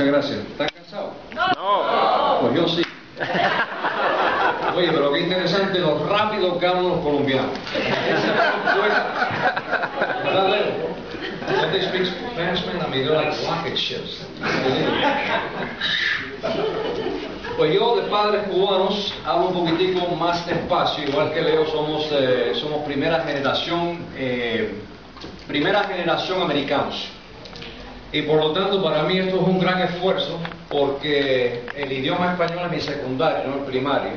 Muchas 0.00 0.14
gracias. 0.14 0.38
¿Están 0.38 0.68
cansados? 0.68 1.12
No. 1.34 2.40
Pues 2.40 2.54
yo 2.54 2.68
sí. 2.68 2.82
Oye, 4.76 4.88
pero 4.92 5.12
qué 5.12 5.20
interesante 5.20 5.78
lo 5.78 6.06
rápido 6.08 6.58
que 6.58 6.66
hablan 6.66 6.88
los 6.88 7.00
colombianos. 7.00 7.50
¿Verdad, 10.24 10.48
Leo? 10.48 10.90
Don't 11.50 11.72
they 11.72 11.82
speak 11.82 12.08
man? 12.34 12.56
I 12.56 12.88
mean, 12.88 13.04
they're 13.04 13.14
like 13.14 13.36
rocket 13.46 13.76
ships. 13.76 14.24
Pues 17.58 17.74
yo 17.74 17.96
de 17.96 18.08
padres 18.08 18.48
cubanos 18.48 19.12
hablo 19.26 19.48
un 19.48 19.52
poquitico 19.52 20.06
más 20.16 20.46
despacio, 20.46 21.04
igual 21.06 21.30
que 21.34 21.42
Leo 21.42 21.66
somos, 21.66 22.06
eh, 22.12 22.52
somos 22.54 22.86
primera 22.86 23.20
generación, 23.20 23.98
eh, 24.16 24.80
primera 25.46 25.84
generación 25.84 26.40
americanos. 26.40 27.19
Y 28.12 28.22
por 28.22 28.38
lo 28.38 28.52
tanto 28.52 28.82
para 28.82 29.04
mí 29.04 29.18
esto 29.18 29.40
es 29.40 29.46
un 29.46 29.60
gran 29.60 29.82
esfuerzo 29.82 30.38
porque 30.68 31.64
el 31.76 31.92
idioma 31.92 32.32
español 32.32 32.66
es 32.66 32.70
mi 32.72 32.80
secundario, 32.80 33.50
no 33.50 33.58
el 33.58 33.64
primario. 33.64 34.12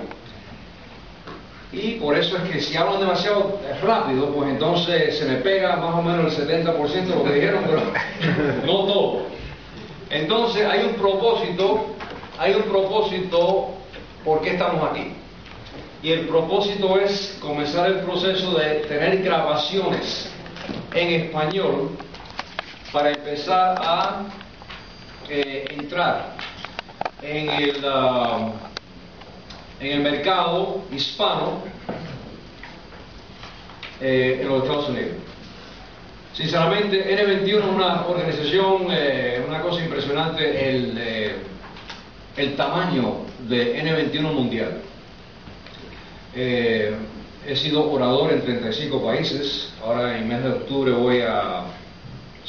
Y 1.72 1.94
por 1.94 2.16
eso 2.16 2.38
es 2.38 2.44
que 2.52 2.62
si 2.62 2.78
hablo 2.78 3.00
demasiado 3.00 3.60
rápido, 3.84 4.28
pues 4.28 4.50
entonces 4.50 5.18
se 5.18 5.26
me 5.26 5.38
pega 5.38 5.76
más 5.76 5.96
o 5.96 6.02
menos 6.02 6.38
el 6.38 6.48
70% 6.48 6.90
de 6.90 7.16
lo 7.16 7.24
que 7.24 7.34
dijeron, 7.34 7.64
pero 7.66 7.82
no 8.66 8.86
todo. 8.86 9.22
Entonces 10.10 10.66
hay 10.66 10.86
un 10.86 10.94
propósito, 10.94 11.88
hay 12.38 12.54
un 12.54 12.64
propósito 12.64 13.70
por 14.24 14.42
qué 14.42 14.52
estamos 14.52 14.92
aquí. 14.92 15.14
Y 16.04 16.12
el 16.12 16.28
propósito 16.28 17.00
es 17.00 17.38
comenzar 17.42 17.88
el 17.90 18.00
proceso 18.02 18.54
de 18.56 18.82
tener 18.88 19.24
grabaciones 19.24 20.30
en 20.94 21.22
español 21.22 21.92
para 22.94 23.10
empezar 23.10 23.76
a 23.82 24.22
eh, 25.28 25.66
entrar 25.72 26.36
en 27.24 27.50
el, 27.50 27.84
uh, 27.84 28.52
en 29.80 29.92
el 29.92 30.00
mercado 30.00 30.84
hispano 30.92 31.64
eh, 34.00 34.40
en 34.42 34.48
los 34.48 34.64
Estados 34.64 34.90
Unidos. 34.90 35.12
Sinceramente, 36.34 37.04
N21 37.04 37.58
es 37.58 37.64
una 37.64 38.06
organización, 38.06 38.88
eh, 38.92 39.44
una 39.48 39.62
cosa 39.62 39.84
impresionante, 39.84 40.70
el, 40.70 40.98
eh, 40.98 41.36
el 42.38 42.56
tamaño 42.56 43.22
de 43.48 43.82
N21 43.84 44.22
mundial. 44.34 44.82
He 46.36 47.56
sido 47.56 47.92
orador 47.92 48.32
en 48.34 48.42
35 48.42 49.04
países, 49.04 49.74
ahora 49.84 50.16
en 50.16 50.24
el 50.24 50.30
mes 50.30 50.44
de 50.44 50.50
octubre 50.50 50.92
voy 50.92 51.22
a 51.22 51.66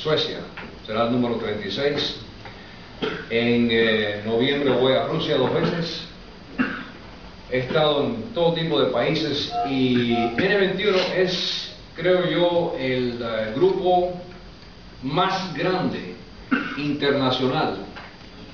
Suecia, 0.04 0.40
será 0.86 1.04
el 1.04 1.12
número 1.12 1.36
36. 1.36 2.16
En 3.30 3.68
eh, 3.70 4.20
noviembre 4.26 4.70
voy 4.72 4.92
a 4.92 5.06
Rusia 5.06 5.38
dos 5.38 5.50
veces. 5.54 6.02
He 7.50 7.60
estado 7.60 8.04
en 8.04 8.34
todo 8.34 8.52
tipo 8.52 8.78
de 8.78 8.90
países 8.90 9.50
y 9.66 10.12
N21 10.12 10.94
es, 11.16 11.74
creo 11.96 12.28
yo, 12.28 12.76
el 12.78 13.18
eh, 13.18 13.52
grupo 13.54 14.12
más 15.02 15.54
grande 15.54 16.16
internacional. 16.76 17.78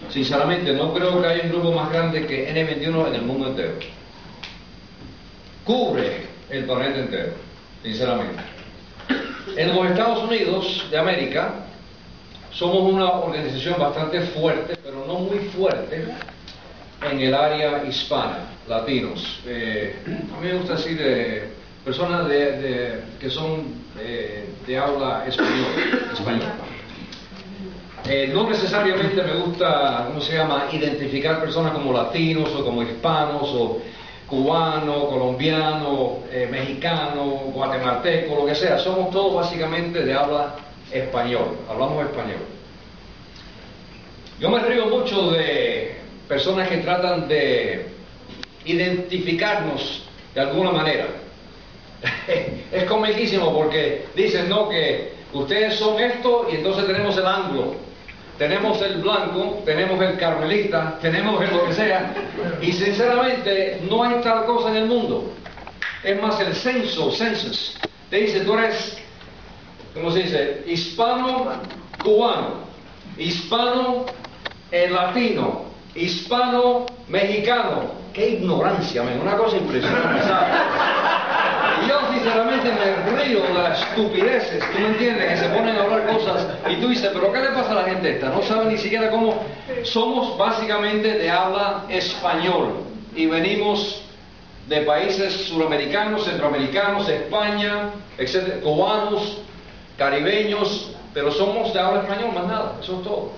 Sinceramente, 0.09 0.73
no 0.73 0.95
creo 0.95 1.21
que 1.21 1.27
haya 1.27 1.43
un 1.47 1.51
grupo 1.51 1.73
más 1.73 1.91
grande 1.91 2.27
que 2.29 2.49
N21 2.49 3.09
en 3.09 3.15
el 3.17 3.23
mundo 3.23 3.49
entero. 3.49 3.75
Cubre 5.65 6.29
el 6.49 6.65
planeta 6.65 7.01
entero, 7.01 7.33
sinceramente. 7.83 8.60
En 9.57 9.75
los 9.75 9.91
Estados 9.91 10.23
Unidos 10.25 10.87
de 10.91 10.99
América 10.99 11.55
somos 12.53 12.93
una 12.93 13.11
organización 13.13 13.79
bastante 13.79 14.21
fuerte, 14.21 14.77
pero 14.83 15.05
no 15.07 15.15
muy 15.15 15.39
fuerte 15.39 16.05
en 17.11 17.21
el 17.21 17.35
área 17.35 17.85
hispana, 17.85 18.39
latinos. 18.69 19.41
Eh, 19.47 19.97
a 20.07 20.41
mí 20.41 20.49
me 20.49 20.55
gusta 20.55 20.75
decir 20.75 20.99
de 20.99 21.49
personas 21.85 22.29
de, 22.29 23.01
que 23.19 23.31
son 23.31 23.65
eh, 23.99 24.49
de 24.67 24.79
habla 24.79 25.25
español. 25.27 25.67
español. 26.13 26.49
Eh, 28.09 28.31
no 28.33 28.49
necesariamente 28.49 29.23
me 29.23 29.35
gusta, 29.35 30.05
¿cómo 30.09 30.21
se 30.21 30.35
llama?, 30.35 30.69
identificar 30.73 31.41
personas 31.41 31.73
como 31.73 31.93
latinos 31.93 32.51
o 32.55 32.65
como 32.65 32.83
hispanos 32.83 33.49
o 33.55 33.83
cubano, 34.31 35.09
colombiano, 35.09 36.21
eh, 36.31 36.47
mexicano, 36.49 37.25
guatemalteco, 37.53 38.37
lo 38.37 38.47
que 38.47 38.55
sea. 38.55 38.79
Somos 38.79 39.11
todos 39.11 39.35
básicamente 39.35 40.05
de 40.05 40.15
habla 40.15 40.55
español, 40.93 41.57
hablamos 41.69 42.07
español. 42.07 42.39
Yo 44.39 44.49
me 44.49 44.61
río 44.61 44.87
mucho 44.87 45.33
de 45.33 45.97
personas 46.29 46.69
que 46.69 46.79
tratan 46.79 47.27
de 47.27 47.89
identificarnos 48.65 50.05
de 50.33 50.41
alguna 50.41 50.71
manera. 50.71 51.09
es 52.73 52.85
comiquísimo 52.85 53.53
porque 53.53 54.07
dicen, 54.15 54.49
no, 54.49 54.69
que 54.69 55.13
ustedes 55.33 55.75
son 55.75 56.01
esto 56.01 56.47
y 56.51 56.55
entonces 56.55 56.87
tenemos 56.87 57.17
el 57.19 57.27
anglo, 57.27 57.75
tenemos 58.41 58.81
el 58.81 59.03
blanco, 59.03 59.61
tenemos 59.67 60.01
el 60.01 60.17
carmelita, 60.17 60.97
tenemos 61.03 61.43
el 61.43 61.51
lo 61.55 61.67
que 61.67 61.75
sea, 61.75 62.15
y 62.63 62.73
sinceramente 62.73 63.83
no 63.87 64.03
hay 64.03 64.15
tal 64.23 64.47
cosa 64.47 64.71
en 64.71 64.77
el 64.77 64.87
mundo. 64.87 65.31
Es 66.03 66.23
más, 66.23 66.41
el 66.41 66.55
censo, 66.55 67.11
census, 67.11 67.79
te 68.09 68.17
dice, 68.17 68.41
tú 68.41 68.55
eres, 68.55 68.97
¿cómo 69.93 70.11
se 70.11 70.21
dice? 70.21 70.65
Hispano-cubano, 70.67 72.61
hispano-latino, 73.19 75.67
hispano-mexicano. 75.95 78.01
¡Qué 78.15 78.31
ignorancia, 78.31 79.03
men! 79.03 79.21
Una 79.21 79.37
cosa 79.37 79.59
impresionante, 79.59 80.23
¿sabes? 80.23 80.55
Sinceramente 82.21 82.71
me 82.71 83.17
río 83.17 83.41
de 83.41 83.55
las 83.55 83.81
estupideces, 83.81 84.63
¿tú 84.73 84.79
me 84.79 84.89
entiendes? 84.89 85.27
Que 85.31 85.37
se 85.39 85.49
ponen 85.49 85.75
a 85.75 85.85
hablar 85.85 86.07
cosas 86.07 86.49
y 86.69 86.75
tú 86.77 86.89
dices, 86.89 87.11
pero 87.15 87.33
¿qué 87.33 87.41
le 87.41 87.49
pasa 87.49 87.71
a 87.71 87.77
la 87.77 87.85
gente 87.85 88.11
esta? 88.11 88.29
No 88.29 88.43
sabe 88.43 88.67
ni 88.67 88.77
siquiera 88.77 89.09
cómo... 89.11 89.43
Somos 89.85 90.37
básicamente 90.37 91.15
de 91.15 91.31
habla 91.31 91.85
español 91.89 92.75
y 93.17 93.25
venimos 93.25 94.03
de 94.69 94.83
países 94.83 95.33
suramericanos, 95.49 96.27
centroamericanos, 96.27 97.09
España, 97.09 97.89
etcétera, 98.19 98.61
cubanos, 98.61 99.39
caribeños, 99.97 100.91
pero 101.15 101.33
somos 101.33 101.73
de 101.73 101.81
habla 101.81 102.03
español, 102.03 102.35
más 102.35 102.47
nada, 102.47 102.75
eso 102.83 102.99
es 102.99 103.03
todo. 103.03 103.33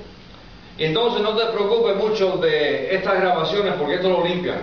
Entonces 0.76 1.23
no 1.23 1.37
te 1.37 1.44
preocupes 1.52 1.94
mucho 1.94 2.37
de 2.38 2.96
estas 2.96 3.20
grabaciones 3.20 3.75
porque 3.75 3.94
esto 3.94 4.08
lo 4.08 4.25
limpian. 4.25 4.58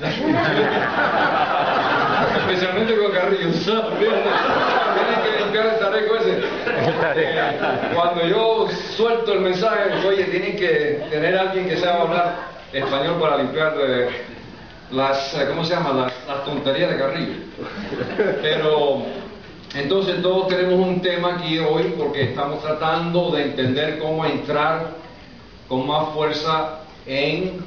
Especialmente 2.36 2.96
con 2.96 3.12
Carrillo, 3.12 3.52
¿sabes? 3.54 3.98
Tienen 3.98 4.22
que 5.22 5.44
limpiar 5.44 5.66
el 5.66 5.78
tareco 5.78 6.16
ese. 6.16 7.94
Cuando 7.94 8.26
yo 8.26 8.68
suelto 8.96 9.32
el 9.32 9.40
mensaje, 9.40 10.06
oye, 10.06 10.24
tienen 10.24 10.56
que 10.56 11.06
tener 11.10 11.36
alguien 11.36 11.68
que 11.68 11.76
sepa 11.76 12.02
hablar 12.02 12.36
español 12.72 13.20
para 13.20 13.38
limpiar 13.38 13.74
eh, 13.78 14.08
las, 14.90 15.34
eh, 15.34 15.46
¿cómo 15.48 15.64
se 15.64 15.74
llama? 15.74 15.92
Las, 15.92 16.12
las 16.26 16.44
tonterías 16.44 16.90
de 16.90 16.98
Carrillo. 16.98 17.34
Pero 18.42 19.02
entonces 19.74 20.22
todos 20.22 20.48
tenemos 20.48 20.74
un 20.74 21.00
tema 21.00 21.34
aquí 21.36 21.58
hoy 21.58 21.94
porque 21.96 22.30
estamos 22.30 22.62
tratando 22.62 23.30
de 23.30 23.42
entender 23.44 23.98
cómo 23.98 24.24
entrar 24.24 24.90
con 25.68 25.86
más 25.86 26.08
fuerza 26.14 26.80
en 27.06 27.64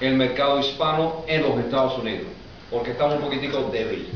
el 0.00 0.14
mercado 0.14 0.58
hispano 0.60 1.24
en 1.26 1.42
los 1.42 1.58
Estados 1.58 1.98
Unidos, 1.98 2.26
porque 2.70 2.90
estamos 2.90 3.16
un 3.16 3.22
poquitico 3.22 3.70
débil. 3.72 4.08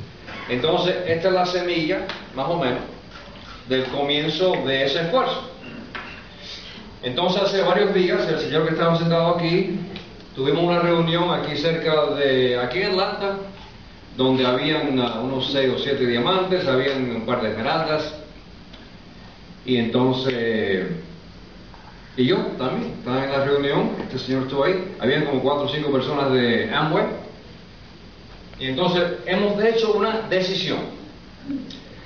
Entonces, 0.49 0.97
esta 1.07 1.29
es 1.29 1.35
la 1.35 1.47
semilla, 1.47 2.07
más 2.35 2.49
o 2.49 2.59
menos, 2.59 2.81
del 3.69 3.85
comienzo 3.87 4.53
de 4.67 4.85
ese 4.85 5.03
esfuerzo. 5.03 5.51
Entonces, 7.03 7.43
hace 7.43 7.63
varios 7.63 7.95
días, 7.95 8.29
el 8.29 8.39
señor 8.39 8.65
que 8.65 8.75
estaba 8.75 8.97
sentado 8.97 9.37
aquí, 9.37 9.79
tuvimos 10.35 10.63
una 10.63 10.81
reunión 10.81 11.31
aquí 11.33 11.57
cerca 11.57 12.07
de, 12.15 12.59
aquí 12.59 12.79
en 12.79 12.91
Atlanta, 12.91 13.39
donde 14.17 14.47
habían 14.47 14.99
unos 14.99 15.51
seis 15.51 15.73
o 15.75 15.79
siete 15.79 16.07
diamantes, 16.07 16.67
habían 16.67 17.11
un 17.11 17.27
par 17.27 17.43
de 17.43 17.51
esmeraldas, 17.51 18.15
y 19.65 19.77
entonces, 19.77 20.89
y 22.17 22.27
yo 22.27 22.37
también, 22.59 22.95
estaba 22.99 23.25
en 23.25 23.33
la 23.33 23.45
reunión, 23.45 23.91
este 24.03 24.19
señor 24.19 24.43
estuvo 24.43 24.65
ahí, 24.65 24.97
habían 25.01 25.25
como 25.25 25.41
cuatro 25.41 25.65
o 25.65 25.69
cinco 25.69 25.91
personas 25.91 26.33
de 26.33 26.71
Amway, 26.75 27.05
y 28.63 28.69
entonces 28.69 29.03
hemos 29.27 29.61
hecho 29.65 29.93
una 29.93 30.21
decisión. 30.31 30.79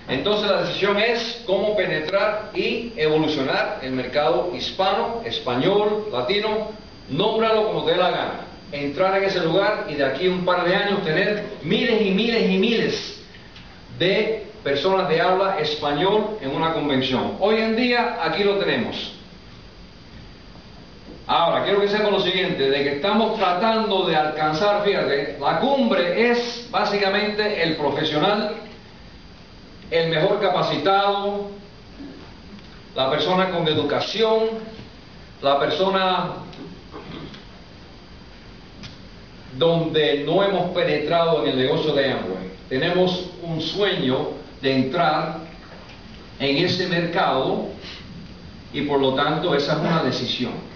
Entonces 0.08 0.50
la 0.50 0.62
decisión 0.62 0.98
es 0.98 1.42
cómo 1.44 1.76
penetrar 1.76 2.50
y 2.54 2.94
evolucionar 2.96 3.80
el 3.82 3.92
mercado 3.92 4.50
hispano, 4.56 5.20
español, 5.26 6.06
latino, 6.10 6.70
nómbralo 7.10 7.66
como 7.66 7.84
te 7.84 7.90
dé 7.90 7.98
la 7.98 8.10
gana. 8.10 8.40
Entrar 8.72 9.18
en 9.18 9.24
ese 9.24 9.40
lugar 9.40 9.86
y 9.90 9.96
de 9.96 10.04
aquí 10.06 10.28
a 10.28 10.30
un 10.30 10.46
par 10.46 10.66
de 10.66 10.74
años 10.74 11.04
tener 11.04 11.44
miles 11.62 12.00
y 12.00 12.10
miles 12.12 12.50
y 12.50 12.56
miles 12.56 13.20
de 13.98 14.46
personas 14.64 15.10
de 15.10 15.20
habla 15.20 15.58
español 15.60 16.38
en 16.40 16.56
una 16.56 16.72
convención. 16.72 17.36
Hoy 17.38 17.56
en 17.56 17.76
día 17.76 18.16
aquí 18.22 18.44
lo 18.44 18.56
tenemos. 18.56 19.15
Ahora, 21.28 21.64
quiero 21.64 21.80
que 21.80 21.88
sepan 21.88 22.12
lo 22.12 22.20
siguiente, 22.20 22.70
de 22.70 22.84
que 22.84 22.96
estamos 22.96 23.36
tratando 23.36 24.06
de 24.06 24.14
alcanzar, 24.14 24.84
fíjate, 24.84 25.36
la 25.40 25.58
cumbre 25.58 26.30
es 26.30 26.68
básicamente 26.70 27.64
el 27.64 27.76
profesional, 27.76 28.54
el 29.90 30.08
mejor 30.08 30.40
capacitado, 30.40 31.50
la 32.94 33.10
persona 33.10 33.50
con 33.50 33.66
educación, 33.66 34.50
la 35.42 35.58
persona 35.58 36.32
donde 39.58 40.22
no 40.24 40.44
hemos 40.44 40.70
penetrado 40.70 41.44
en 41.44 41.50
el 41.50 41.56
negocio 41.56 41.92
de 41.92 42.12
Amway. 42.12 42.50
Tenemos 42.68 43.30
un 43.42 43.60
sueño 43.60 44.28
de 44.62 44.76
entrar 44.76 45.38
en 46.38 46.64
ese 46.64 46.86
mercado 46.86 47.66
y 48.72 48.82
por 48.82 49.00
lo 49.00 49.14
tanto 49.14 49.56
esa 49.56 49.72
es 49.72 49.78
una 49.80 50.02
decisión. 50.04 50.75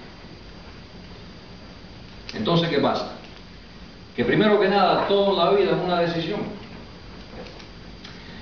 Entonces, 2.34 2.68
¿qué 2.68 2.78
pasa? 2.78 3.12
Que 4.14 4.24
primero 4.24 4.60
que 4.60 4.68
nada, 4.68 5.06
toda 5.08 5.44
la 5.44 5.56
vida 5.56 5.72
es 5.72 5.82
una 5.82 6.00
decisión. 6.00 6.40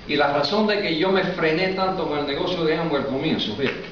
Y 0.07 0.15
la 0.15 0.33
razón 0.33 0.67
de 0.67 0.81
que 0.81 0.97
yo 0.97 1.11
me 1.11 1.23
frené 1.23 1.69
tanto 1.69 2.07
con 2.07 2.19
el 2.19 2.27
negocio 2.27 2.63
de 2.63 2.75
Amway 2.75 3.03
al 3.03 3.07
comienzo, 3.07 3.55
fíjate, 3.55 3.85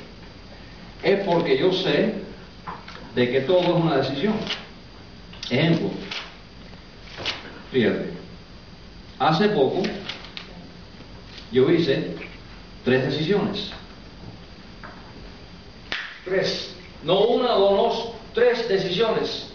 es 1.03 1.23
porque 1.25 1.57
yo 1.57 1.71
sé 1.71 2.15
de 3.13 3.31
que 3.31 3.41
todo 3.41 3.61
es 3.61 3.83
una 3.83 3.97
decisión. 3.97 4.33
Ejemplo, 5.49 5.91
fíjate, 7.71 8.11
hace 9.19 9.49
poco 9.49 9.83
yo 11.51 11.69
hice 11.69 12.15
tres 12.83 13.05
decisiones. 13.05 13.71
Tres. 16.25 16.75
No 17.03 17.19
una, 17.21 17.49
dos, 17.49 18.09
tres 18.33 18.67
decisiones 18.67 19.53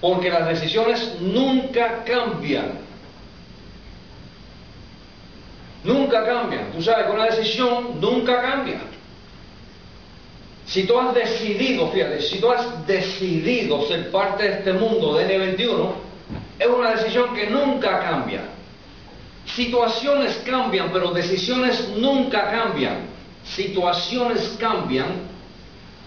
porque 0.00 0.30
las 0.30 0.48
decisiones 0.48 1.16
nunca 1.20 2.04
cambian. 2.04 2.78
Nunca 5.84 6.24
cambian. 6.24 6.72
Tú 6.72 6.82
sabes 6.82 7.06
que 7.06 7.12
una 7.12 7.26
decisión 7.26 8.00
nunca 8.00 8.40
cambia. 8.40 8.80
Si 10.66 10.84
tú 10.84 10.98
has 10.98 11.14
decidido, 11.14 11.88
fíjate, 11.90 12.20
si 12.22 12.38
tú 12.38 12.50
has 12.50 12.86
decidido 12.86 13.86
ser 13.88 14.10
parte 14.10 14.44
de 14.44 14.58
este 14.58 14.72
mundo 14.72 15.14
de 15.14 15.26
N21, 15.26 15.92
es 16.58 16.66
una 16.66 16.92
decisión 16.92 17.34
que 17.34 17.46
nunca 17.48 18.00
cambia. 18.00 18.42
Situaciones 19.46 20.40
cambian, 20.46 20.90
pero 20.92 21.10
decisiones 21.10 21.88
nunca 21.96 22.50
cambian. 22.50 23.00
Situaciones 23.44 24.56
cambian, 24.60 25.08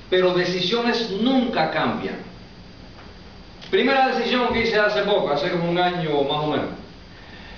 pero 0.10 0.34
decisiones 0.34 1.10
nunca 1.10 1.72
cambian. 1.72 2.33
Primera 3.70 4.10
decisión 4.10 4.54
que 4.54 4.62
hice 4.62 4.80
hace 4.80 5.02
poco, 5.02 5.32
hace 5.32 5.50
como 5.50 5.70
un 5.70 5.78
año 5.78 6.22
más 6.24 6.44
o 6.44 6.48
menos, 6.48 6.70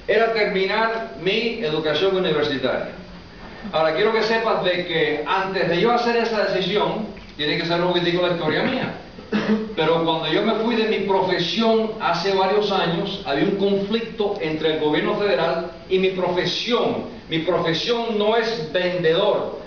era 0.08 0.34
terminar 0.34 1.16
mi 1.22 1.64
educación 1.64 2.16
universitaria. 2.16 2.90
Ahora 3.72 3.96
quiero 3.96 4.14
que 4.14 4.24
sepas 4.24 4.64
de 4.64 4.86
que 4.86 5.24
antes 5.26 5.68
de 5.68 5.82
yo 5.82 5.92
hacer 5.92 6.18
esa 6.18 6.46
decisión, 6.46 7.08
tiene 7.36 7.58
que 7.58 7.66
ser 7.66 7.82
un 7.82 7.88
poquitico 7.90 8.26
la 8.26 8.34
historia 8.34 8.64
mía. 8.64 8.94
Pero 9.76 10.04
cuando 10.06 10.28
yo 10.28 10.42
me 10.44 10.54
fui 10.56 10.76
de 10.76 10.88
mi 10.88 11.00
profesión 11.06 11.92
hace 12.00 12.34
varios 12.34 12.72
años, 12.72 13.22
había 13.26 13.44
un 13.44 13.58
conflicto 13.58 14.36
entre 14.40 14.76
el 14.76 14.80
gobierno 14.80 15.16
federal 15.16 15.72
y 15.90 16.00
mi 16.00 16.10
profesión. 16.10 17.06
Mi 17.30 17.40
profesión 17.40 18.18
no 18.18 18.38
es 18.38 18.72
vendedor. 18.72 19.60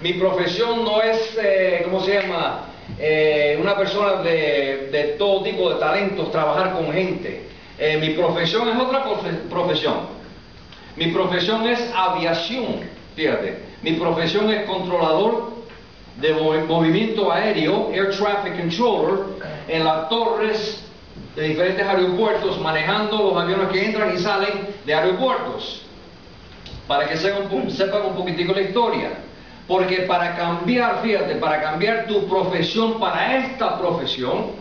Mi 0.00 0.12
profesión 0.14 0.84
no 0.84 1.02
es, 1.02 1.36
eh, 1.42 1.80
¿cómo 1.84 2.00
se 2.00 2.14
llama? 2.14 2.66
Eh, 2.98 3.58
una 3.60 3.76
persona 3.76 4.22
de, 4.22 5.16
todo 5.18 5.42
tipo 5.42 5.68
de 5.70 5.80
talentos, 5.80 6.30
trabajar 6.30 6.72
con 6.72 6.92
gente. 6.92 7.46
Eh, 7.78 7.98
mi 7.98 8.10
profesión 8.10 8.68
es 8.68 8.76
otra 8.76 9.04
profesión. 9.50 10.16
Mi 10.96 11.08
profesión 11.08 11.66
es 11.68 11.92
aviación, 11.94 12.80
fíjate. 13.14 13.58
Mi 13.82 13.92
profesión 13.92 14.50
es 14.50 14.64
controlador 14.64 15.56
de 16.16 16.32
movimiento 16.32 17.30
aéreo, 17.30 17.90
air 17.92 18.10
traffic 18.16 18.56
controller, 18.56 19.26
en 19.68 19.84
las 19.84 20.08
torres 20.08 20.82
de 21.34 21.48
diferentes 21.48 21.86
aeropuertos, 21.86 22.58
manejando 22.60 23.18
los 23.18 23.36
aviones 23.36 23.68
que 23.68 23.84
entran 23.84 24.14
y 24.14 24.18
salen 24.18 24.68
de 24.86 24.94
aeropuertos. 24.94 25.82
Para 26.88 27.06
que 27.06 27.16
sepan 27.16 28.06
un 28.06 28.16
poquitico 28.16 28.54
la 28.54 28.62
historia. 28.62 29.10
Porque 29.66 30.02
para 30.02 30.36
cambiar, 30.36 31.00
fíjate, 31.02 31.36
para 31.36 31.60
cambiar 31.60 32.06
tu 32.06 32.28
profesión 32.28 33.00
para 33.00 33.36
esta 33.38 33.78
profesión, 33.78 34.52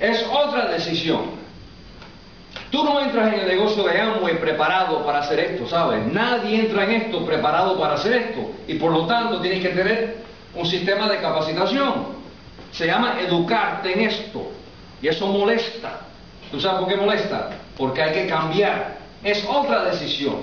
es 0.00 0.26
otra 0.32 0.66
decisión. 0.68 1.36
Tú 2.70 2.82
no 2.82 3.00
entras 3.00 3.32
en 3.32 3.40
el 3.40 3.46
negocio 3.46 3.84
de 3.84 4.00
Amway 4.00 4.40
preparado 4.40 5.04
para 5.04 5.18
hacer 5.20 5.38
esto, 5.38 5.68
¿sabes? 5.68 6.12
Nadie 6.12 6.60
entra 6.60 6.84
en 6.84 6.92
esto 7.02 7.24
preparado 7.24 7.78
para 7.78 7.94
hacer 7.94 8.12
esto. 8.12 8.50
Y 8.66 8.74
por 8.74 8.90
lo 8.90 9.06
tanto 9.06 9.40
tienes 9.40 9.62
que 9.62 9.68
tener 9.68 10.16
un 10.54 10.66
sistema 10.66 11.08
de 11.08 11.18
capacitación. 11.18 12.16
Se 12.72 12.86
llama 12.86 13.20
educarte 13.20 13.92
en 13.92 14.00
esto. 14.08 14.50
Y 15.00 15.08
eso 15.08 15.26
molesta. 15.26 16.00
¿Tú 16.50 16.60
sabes 16.60 16.80
por 16.80 16.88
qué 16.88 16.96
molesta? 16.96 17.50
Porque 17.76 18.02
hay 18.02 18.12
que 18.12 18.26
cambiar. 18.26 18.96
Es 19.22 19.44
otra 19.48 19.84
decisión. 19.84 20.36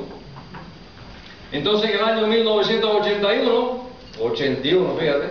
Entonces 1.54 1.92
en 1.92 1.98
el 1.98 2.04
año 2.04 2.26
1981, 2.26 3.84
81, 4.20 4.96
fíjate, 5.00 5.26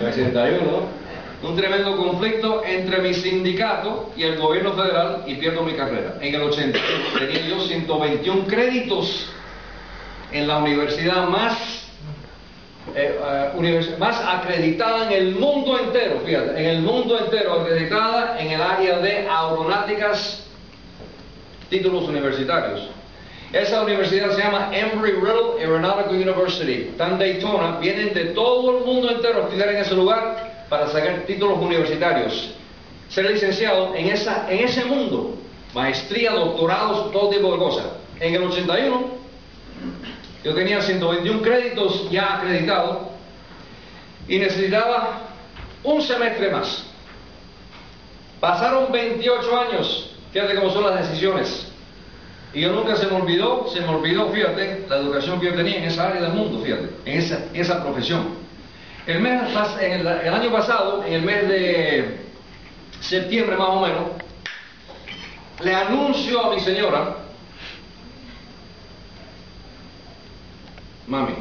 81, 0.00 0.60
un 1.42 1.56
tremendo 1.56 1.96
conflicto 1.96 2.62
entre 2.64 3.02
mi 3.02 3.14
sindicato 3.14 4.12
y 4.16 4.22
el 4.22 4.38
gobierno 4.38 4.74
federal 4.74 5.24
y 5.26 5.34
pierdo 5.34 5.64
mi 5.64 5.72
carrera. 5.72 6.18
En 6.20 6.36
el 6.36 6.40
81 6.40 6.88
tenía 7.18 7.48
yo 7.48 7.60
121 7.62 8.46
créditos 8.46 9.26
en 10.30 10.46
la 10.46 10.58
universidad 10.58 11.28
más 11.28 11.82
eh, 12.94 13.18
eh, 13.60 13.96
más 13.98 14.20
acreditada 14.24 15.06
en 15.06 15.12
el 15.12 15.34
mundo 15.34 15.78
entero, 15.80 16.20
fíjate, 16.24 16.60
en 16.60 16.76
el 16.76 16.82
mundo 16.82 17.18
entero 17.18 17.60
acreditada 17.60 18.40
en 18.40 18.52
el 18.52 18.62
área 18.62 18.98
de 18.98 19.28
aeronáuticas, 19.28 20.44
títulos 21.68 22.08
universitarios. 22.08 22.88
Esa 23.52 23.82
universidad 23.82 24.34
se 24.34 24.42
llama 24.42 24.70
Embry-Riddle 24.72 25.60
Aeronautical 25.60 26.14
University. 26.14 26.88
Están 26.90 27.18
Daytona, 27.18 27.78
vienen 27.78 28.14
de 28.14 28.26
todo 28.26 28.78
el 28.78 28.84
mundo 28.86 29.10
entero 29.10 29.40
a 29.40 29.42
estudiar 29.42 29.68
en 29.68 29.76
ese 29.76 29.94
lugar 29.94 30.64
para 30.70 30.88
sacar 30.88 31.24
títulos 31.26 31.58
universitarios. 31.58 32.54
Ser 33.10 33.30
licenciado 33.30 33.94
en, 33.94 34.08
esa, 34.08 34.50
en 34.50 34.64
ese 34.64 34.86
mundo, 34.86 35.34
maestría, 35.74 36.32
doctorados, 36.32 37.12
todo 37.12 37.28
tipo 37.28 37.52
de 37.52 37.58
cosas. 37.58 37.84
En 38.20 38.34
el 38.34 38.42
81, 38.42 39.04
yo 40.44 40.54
tenía 40.54 40.80
121 40.80 41.42
créditos 41.42 42.10
ya 42.10 42.38
acreditados 42.38 43.08
y 44.28 44.38
necesitaba 44.38 45.20
un 45.84 46.00
semestre 46.00 46.50
más. 46.50 46.84
Pasaron 48.40 48.90
28 48.90 49.60
años, 49.60 50.10
fíjate 50.32 50.54
cómo 50.54 50.70
son 50.70 50.86
las 50.86 51.06
decisiones. 51.06 51.71
Y 52.54 52.60
yo 52.60 52.72
nunca 52.72 52.96
se 52.96 53.06
me 53.06 53.16
olvidó, 53.16 53.66
se 53.72 53.80
me 53.80 53.88
olvidó, 53.88 54.30
fíjate, 54.30 54.84
la 54.88 54.96
educación 54.96 55.40
que 55.40 55.46
yo 55.46 55.54
tenía 55.54 55.78
en 55.78 55.84
esa 55.84 56.08
área 56.08 56.22
del 56.22 56.32
mundo, 56.32 56.62
fíjate, 56.62 56.90
en 57.06 57.18
esa, 57.18 57.46
en 57.46 57.60
esa 57.60 57.82
profesión. 57.82 58.42
El, 59.06 59.20
mes, 59.20 59.42
en 59.80 60.00
el, 60.00 60.06
año 60.06 60.52
pasado, 60.52 61.02
en 61.04 61.14
el 61.14 61.22
mes 61.22 61.48
de 61.48 62.20
septiembre 63.00 63.56
más 63.56 63.68
o 63.68 63.80
menos, 63.80 64.02
le 65.60 65.74
anuncio 65.74 66.44
a 66.44 66.54
mi 66.54 66.60
señora, 66.60 67.16
mami, 71.06 71.34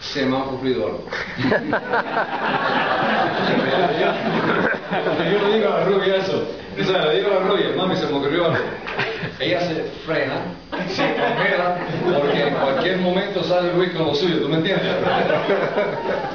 se 0.00 0.24
me 0.24 0.36
ha 0.36 0.40
ocurrido 0.40 0.86
algo. 0.86 1.04
yo 5.18 5.48
le 5.48 5.56
digo 5.56 5.68
a 5.68 5.78
la 5.78 5.84
rubia 5.84 6.16
eso, 6.16 6.48
le 6.76 6.84
digo 6.84 7.30
a 7.30 7.34
la 7.34 7.40
rubia, 7.40 7.72
mami, 7.76 7.96
se 7.96 8.06
me 8.06 8.14
ocurrió 8.14 8.46
algo. 8.46 8.58
Ella 9.42 9.60
se 9.60 9.82
frena, 10.06 10.54
se 10.88 11.02
congela, 11.02 11.76
porque 12.14 12.46
en 12.46 12.54
cualquier 12.54 12.98
momento 12.98 13.42
sale 13.42 13.72
Luis 13.74 13.90
con 13.90 14.06
lo 14.06 14.14
suyo, 14.14 14.40
¿tú 14.40 14.48
me 14.48 14.58
entiendes? 14.58 14.86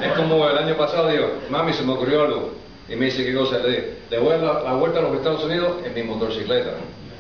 Es 0.04 0.12
como 0.12 0.50
el 0.50 0.58
año 0.58 0.76
pasado 0.76 1.10
digo, 1.10 1.40
mami, 1.50 1.72
se 1.72 1.84
me 1.84 1.94
ocurrió 1.94 2.24
algo. 2.24 2.52
Y 2.90 2.96
me 2.98 3.06
dice, 3.06 3.24
¿qué 3.24 3.34
cosa? 3.34 3.60
Le 3.60 3.70
digo, 3.70 3.84
le 4.10 4.20
voy 4.20 4.34
a 4.34 4.38
dar 4.38 4.64
la, 4.64 4.74
vuelta 4.74 5.00
a 5.00 5.04
los 5.04 5.16
Estados 5.16 5.44
Unidos 5.46 5.78
en 5.86 5.94
mi 5.94 6.04
motocicleta. 6.04 6.72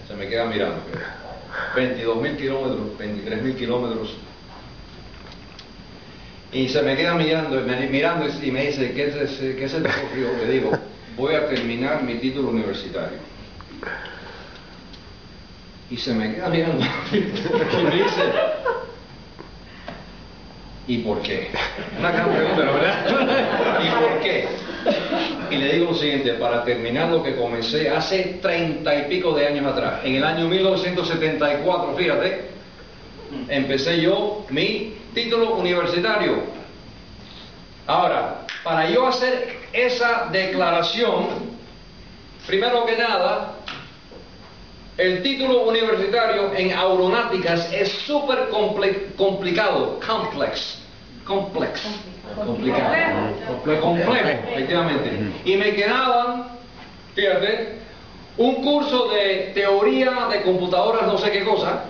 Se 0.08 0.14
me 0.14 0.28
queda 0.28 0.46
mirando. 0.46 0.76
22 1.76 2.22
mil 2.22 2.36
kilómetros, 2.36 2.98
23 2.98 3.42
mil 3.42 3.56
kilómetros. 3.56 4.14
Y 6.52 6.68
se 6.68 6.82
me 6.82 6.98
queda 6.98 7.16
mirando, 7.16 7.62
mirando 7.62 8.26
y 8.42 8.52
me 8.52 8.68
dice, 8.68 8.94
¿qué, 8.94 9.28
se, 9.28 9.56
qué 9.56 9.70
se 9.70 9.82
te? 9.82 9.90
Le 10.46 10.52
digo, 10.52 10.72
voy 11.16 11.36
a 11.36 11.48
terminar 11.48 12.04
mi 12.04 12.16
título 12.16 12.50
universitario. 12.50 13.20
Y 15.90 15.98
se 15.98 16.14
me 16.14 16.36
queda 16.36 16.50
mirando 16.50 16.86
y 17.12 17.18
dice, 17.18 18.24
¿y 20.88 20.98
por 21.00 21.22
qué? 21.22 21.50
Una 21.98 22.12
gran 22.12 22.30
pregunta, 22.30 22.62
¿verdad? 22.62 23.80
¿Y 23.84 23.90
por 23.90 24.20
qué? 24.20 24.48
Y 25.50 25.56
le 25.56 25.74
digo 25.74 25.92
lo 25.92 25.98
siguiente, 25.98 26.34
para 26.34 26.64
terminar 26.64 27.10
lo 27.10 27.24
que 27.24 27.36
comencé 27.36 27.90
hace 27.90 28.40
treinta 28.42 28.96
y 28.96 29.04
pico 29.04 29.34
de 29.34 29.48
años 29.48 29.66
atrás, 29.66 30.02
en 30.04 30.16
el 30.16 30.24
año 30.24 30.48
1974, 30.48 31.96
fíjate, 31.96 32.50
empecé 33.48 34.02
yo 34.02 34.46
mi 34.50 34.94
título 35.14 35.56
universitario. 35.56 36.44
Ahora, 37.86 38.42
para 38.64 38.90
yo 38.90 39.08
hacer 39.08 39.58
esa 39.72 40.28
declaración, 40.32 41.28
primero 42.46 42.86
que 42.86 42.98
nada, 42.98 43.57
el 44.98 45.22
título 45.22 45.66
universitario 45.66 46.54
en 46.56 46.74
aeronáuticas 46.74 47.72
es 47.72 47.90
súper 47.90 48.50
complicado, 49.16 50.00
complex, 50.06 50.80
complex, 51.24 51.84
complicado, 52.36 52.94
complejo, 53.80 54.28
efectivamente. 54.52 55.12
Y 55.46 55.56
me 55.56 55.74
quedaban, 55.74 56.48
fíjate, 57.14 57.78
un 58.38 58.56
curso 58.64 59.10
de 59.10 59.52
teoría 59.54 60.28
de 60.32 60.42
computadoras, 60.42 61.06
no 61.06 61.18
sé 61.20 61.32
qué 61.32 61.44
cosa, 61.44 61.84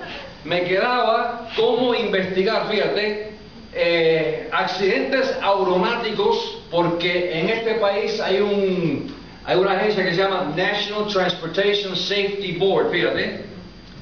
me 0.44 0.64
quedaba 0.64 1.48
cómo 1.56 1.96
investigar, 1.96 2.68
fíjate, 2.70 3.32
eh, 3.74 4.50
accidentes 4.52 5.34
aeronáuticos, 5.42 6.58
porque 6.70 7.40
en 7.40 7.50
este 7.50 7.76
país 7.76 8.20
hay 8.20 8.42
un 8.42 9.17
hay 9.48 9.56
una 9.58 9.78
agencia 9.78 10.04
que 10.04 10.12
se 10.12 10.18
llama 10.18 10.52
National 10.58 11.08
Transportation 11.08 11.96
Safety 11.96 12.58
Board, 12.60 12.92
fíjate, 12.92 13.46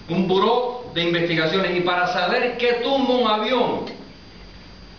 un 0.10 0.28
buró 0.28 0.86
de 0.96 1.04
investigaciones. 1.04 1.78
Y 1.78 1.82
para 1.82 2.08
saber 2.08 2.58
qué 2.58 2.80
tumba 2.84 3.14
un 3.14 3.28
avión, 3.28 3.82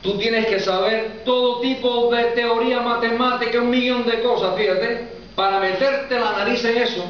tú 0.02 0.16
tienes 0.18 0.46
que 0.46 0.60
saber 0.60 1.22
todo 1.24 1.58
tipo 1.60 2.14
de 2.14 2.22
teoría 2.26 2.78
matemática, 2.78 3.60
un 3.60 3.70
millón 3.70 4.06
de 4.06 4.22
cosas, 4.22 4.54
fíjate. 4.56 5.08
Para 5.34 5.58
meterte 5.58 6.14
la 6.14 6.32
nariz 6.32 6.64
en 6.64 6.76
eso 6.78 7.04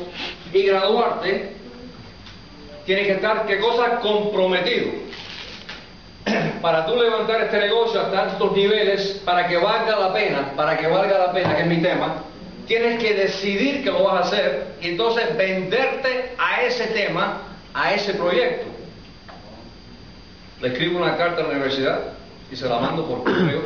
y 0.54 0.62
graduarte, 0.62 1.52
tienes 2.86 3.06
que 3.06 3.12
estar, 3.12 3.44
¿qué 3.46 3.60
cosa? 3.60 4.00
Comprometido. 4.00 4.92
Para 6.62 6.86
tú 6.86 6.96
levantar 6.96 7.42
este 7.42 7.58
negocio 7.58 8.00
hasta 8.00 8.28
estos 8.28 8.52
niveles, 8.52 9.20
para 9.26 9.46
que 9.46 9.58
valga 9.58 9.94
la 9.94 10.12
pena, 10.12 10.52
para 10.56 10.78
que 10.78 10.86
valga 10.88 11.18
la 11.18 11.32
pena, 11.32 11.54
que 11.54 11.62
es 11.62 11.68
mi 11.68 11.82
tema, 11.82 12.14
tienes 12.66 13.02
que 13.02 13.14
decidir 13.14 13.82
que 13.82 13.90
lo 13.90 14.04
vas 14.04 14.14
a 14.14 14.28
hacer 14.28 14.74
y 14.80 14.88
entonces 14.88 15.36
venderte 15.36 16.34
a 16.38 16.62
ese 16.62 16.86
tema, 16.88 17.42
a 17.72 17.94
ese 17.94 18.14
proyecto. 18.14 18.66
Le 20.60 20.68
escribo 20.68 20.98
una 20.98 21.16
carta 21.16 21.40
a 21.40 21.44
la 21.44 21.50
universidad 21.50 22.00
y 22.50 22.56
se 22.56 22.68
la 22.68 22.78
mando 22.78 23.06
por 23.06 23.24
correo. 23.24 23.62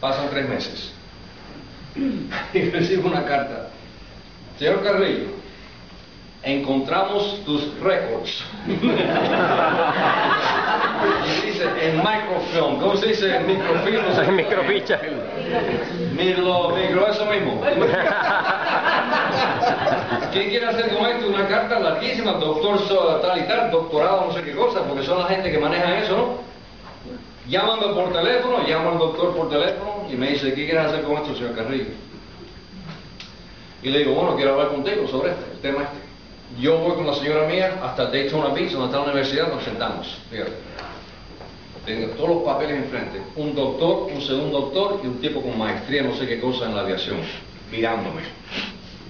Pasan 0.00 0.30
tres 0.30 0.48
meses. 0.48 0.92
Y 2.54 2.70
recibo 2.70 3.08
una 3.08 3.24
carta. 3.24 3.70
Señor 4.58 4.82
Carrillo, 4.82 5.28
encontramos 6.42 7.44
tus 7.44 7.78
récords. 7.80 8.44
en 11.88 11.96
microfilm, 11.98 12.80
¿cómo 12.80 12.96
se 12.96 13.08
dice 13.08 13.36
en 13.36 13.46
microfilm? 13.46 14.02
No 14.08 14.14
sé. 14.14 14.30
Microficha. 14.30 15.00
Micro, 16.16 16.70
micro, 16.70 17.08
eso 17.08 17.26
mismo. 17.26 17.60
¿Quién 20.32 20.50
quiere 20.50 20.66
hacer 20.66 20.94
con 20.94 21.06
esto 21.06 21.28
una 21.28 21.46
carta 21.46 21.78
larguísima, 21.78 22.32
doctor 22.32 22.78
tal 23.22 23.38
y 23.38 23.42
tal, 23.42 23.70
doctorado, 23.70 24.26
no 24.26 24.32
sé 24.32 24.42
qué 24.42 24.54
cosa, 24.54 24.82
porque 24.82 25.04
son 25.04 25.18
la 25.18 25.26
gente 25.26 25.50
que 25.50 25.58
maneja 25.58 25.98
eso, 25.98 26.16
¿no? 26.16 26.48
Llámame 27.48 27.94
por 27.94 28.12
teléfono, 28.12 28.58
llamo 28.66 28.90
al 28.90 28.98
doctor 28.98 29.34
por 29.34 29.48
teléfono 29.48 30.06
y 30.10 30.16
me 30.16 30.30
dice, 30.30 30.52
¿qué 30.52 30.66
quieres 30.66 30.86
hacer 30.86 31.02
con 31.02 31.16
esto, 31.16 31.34
señor 31.34 31.54
Carrillo? 31.54 31.86
Y 33.82 33.90
le 33.90 34.00
digo, 34.00 34.12
bueno, 34.12 34.36
quiero 34.36 34.52
hablar 34.52 34.68
contigo 34.68 35.06
sobre 35.08 35.30
este, 35.30 35.44
el 35.52 35.58
tema 35.60 35.84
este. 35.84 36.08
Yo 36.60 36.78
voy 36.78 36.96
con 36.96 37.06
la 37.06 37.14
señora 37.14 37.46
mía 37.46 37.78
hasta 37.82 38.06
Daytona 38.06 38.48
Beach, 38.48 38.72
donde 38.72 38.86
está 38.86 38.98
la 38.98 39.04
universidad, 39.04 39.52
nos 39.52 39.62
sentamos. 39.62 40.18
Fíjate. 40.30 40.52
Tengo 41.88 42.06
todos 42.08 42.28
los 42.28 42.42
papeles 42.42 42.84
enfrente. 42.84 43.18
Un 43.34 43.54
doctor, 43.54 44.10
un 44.14 44.20
segundo 44.20 44.60
doctor 44.60 45.00
y 45.02 45.06
un 45.06 45.22
tipo 45.22 45.40
con 45.40 45.56
maestría, 45.56 46.02
no 46.02 46.14
sé 46.14 46.26
qué 46.26 46.38
cosa 46.38 46.66
en 46.66 46.76
la 46.76 46.82
aviación, 46.82 47.16
mirándome. 47.72 48.20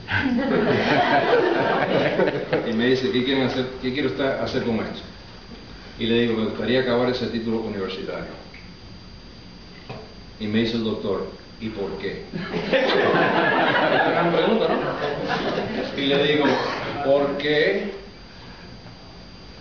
y 2.70 2.72
me 2.74 2.86
dice, 2.86 3.10
¿qué 3.10 3.24
quieren 3.24 3.46
hacer? 3.46 3.66
¿Qué 3.82 3.92
quiere 3.92 4.06
usted 4.06 4.24
hacer 4.24 4.62
con 4.62 4.76
esto? 4.76 5.00
Y 5.98 6.06
le 6.06 6.20
digo, 6.20 6.34
me 6.34 6.44
gustaría 6.44 6.82
acabar 6.82 7.10
ese 7.10 7.26
título 7.26 7.62
universitario. 7.62 8.30
Y 10.38 10.46
me 10.46 10.60
dice 10.60 10.76
el 10.76 10.84
doctor, 10.84 11.32
¿y 11.60 11.70
por 11.70 11.98
qué? 11.98 12.22
Gran 14.08 14.32
pregunta, 14.32 14.68
¿no? 14.68 16.00
Y 16.00 16.06
le 16.06 16.28
digo, 16.28 16.44
¿por 17.04 17.38
qué? 17.38 17.90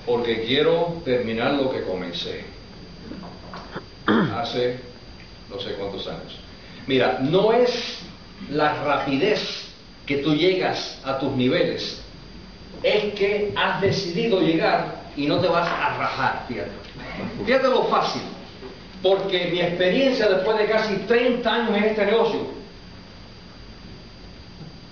Porque 0.06 0.44
quiero 0.44 1.02
terminar 1.04 1.54
lo 1.54 1.72
que 1.72 1.82
comencé 1.82 2.57
hace 4.42 4.80
no 5.50 5.60
sé 5.60 5.74
cuántos 5.74 6.08
años. 6.08 6.40
Mira, 6.88 7.20
no 7.22 7.54
es 7.54 8.00
la 8.50 8.84
rapidez 8.84 9.66
que 10.06 10.18
tú 10.18 10.36
llegas 10.36 11.00
a 11.04 11.20
tus 11.20 11.32
niveles, 11.34 12.02
es 12.84 13.14
que 13.14 13.54
has 13.56 13.82
decidido 13.82 14.42
llegar 14.42 14.96
y 15.16 15.26
no 15.26 15.40
te 15.40 15.48
vas 15.48 15.68
a 15.68 15.98
rajar, 15.98 16.46
fíjate. 16.48 16.72
Fíjate 17.46 17.68
lo 17.68 17.86
fácil, 17.86 18.22
porque 19.02 19.50
mi 19.52 19.60
experiencia 19.60 20.30
después 20.30 20.58
de 20.58 20.66
casi 20.66 20.96
30 20.96 21.54
años 21.54 21.78
en 21.78 21.84
este 21.84 22.06
negocio 22.06 22.58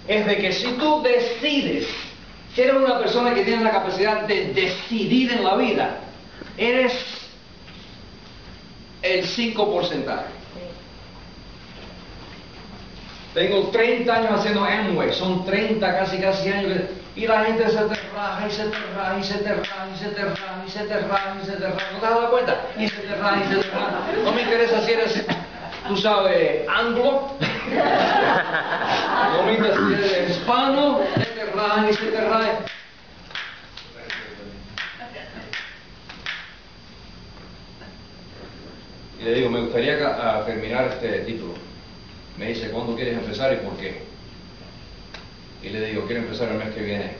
es 0.08 0.26
de 0.26 0.38
que 0.38 0.52
si 0.52 0.68
tú 0.74 1.02
decides, 1.02 1.88
si 2.54 2.62
eres 2.62 2.76
una 2.76 3.00
persona 3.00 3.34
que 3.34 3.44
tiene 3.44 3.64
la 3.64 3.72
capacidad 3.72 4.22
de 4.28 4.54
decidir 4.54 5.32
en 5.32 5.44
la 5.44 5.56
vida, 5.56 6.00
eres 6.58 6.94
el 9.06 9.26
5%. 9.26 10.22
Tengo 13.34 13.68
30 13.68 14.16
años 14.16 14.32
haciendo 14.32 14.64
Amway, 14.64 15.14
son 15.14 15.46
30 15.46 16.00
casi 16.00 16.18
casi 16.20 16.50
años 16.50 16.84
y 17.18 17.28
la 17.28 17.44
gente 17.44 17.70
se 17.70 17.78
te 17.78 17.96
raja 18.16 18.48
y 18.48 18.52
se 18.52 18.64
te 18.64 18.78
raja 18.96 19.18
y 19.20 19.24
se 19.24 19.38
te 19.38 19.54
raja 19.56 19.88
y 19.94 19.98
se 19.98 20.08
te 20.08 20.24
raja 20.24 20.64
y 20.66 20.70
se 20.70 20.80
te 20.86 21.00
raja 21.02 21.36
y 21.42 21.46
se 21.46 21.52
te 21.52 21.68
raja. 21.68 21.92
¿No 21.94 22.00
te 22.00 22.06
has 22.06 22.12
dado 22.12 22.32
cuenta? 22.32 22.62
Y 22.78 22.88
se 22.88 23.02
te 23.02 23.16
raja 23.16 23.38
y 23.38 23.54
se 23.54 23.62
te 23.62 23.70
raja. 23.72 24.00
No 24.24 24.32
me 24.32 24.42
interesa 24.42 24.82
si 24.82 24.92
eres, 24.92 25.26
tú 25.88 25.98
sabes, 25.98 26.68
anglo. 26.70 27.32
No 29.34 29.44
me 29.44 29.54
interesa 29.54 29.80
si 29.88 29.94
eres 29.94 30.30
hispano, 30.30 31.02
se 31.18 31.26
te 31.26 31.46
raja 31.46 31.90
y 31.90 31.94
se 31.94 32.06
te 32.06 32.22
raja. 32.22 32.52
Le 39.26 39.34
digo, 39.34 39.50
me 39.50 39.62
gustaría 39.62 40.46
terminar 40.46 40.88
este 40.88 41.22
título. 41.22 41.54
Me 42.38 42.50
dice, 42.50 42.70
¿cuándo 42.70 42.96
quieres 42.96 43.18
empezar 43.18 43.54
y 43.54 43.66
por 43.66 43.76
qué? 43.76 44.02
Y 45.64 45.70
le 45.70 45.84
digo, 45.84 46.06
quiero 46.06 46.22
empezar 46.22 46.50
el 46.50 46.60
mes 46.60 46.76
que 46.76 46.84
viene. 46.84 47.12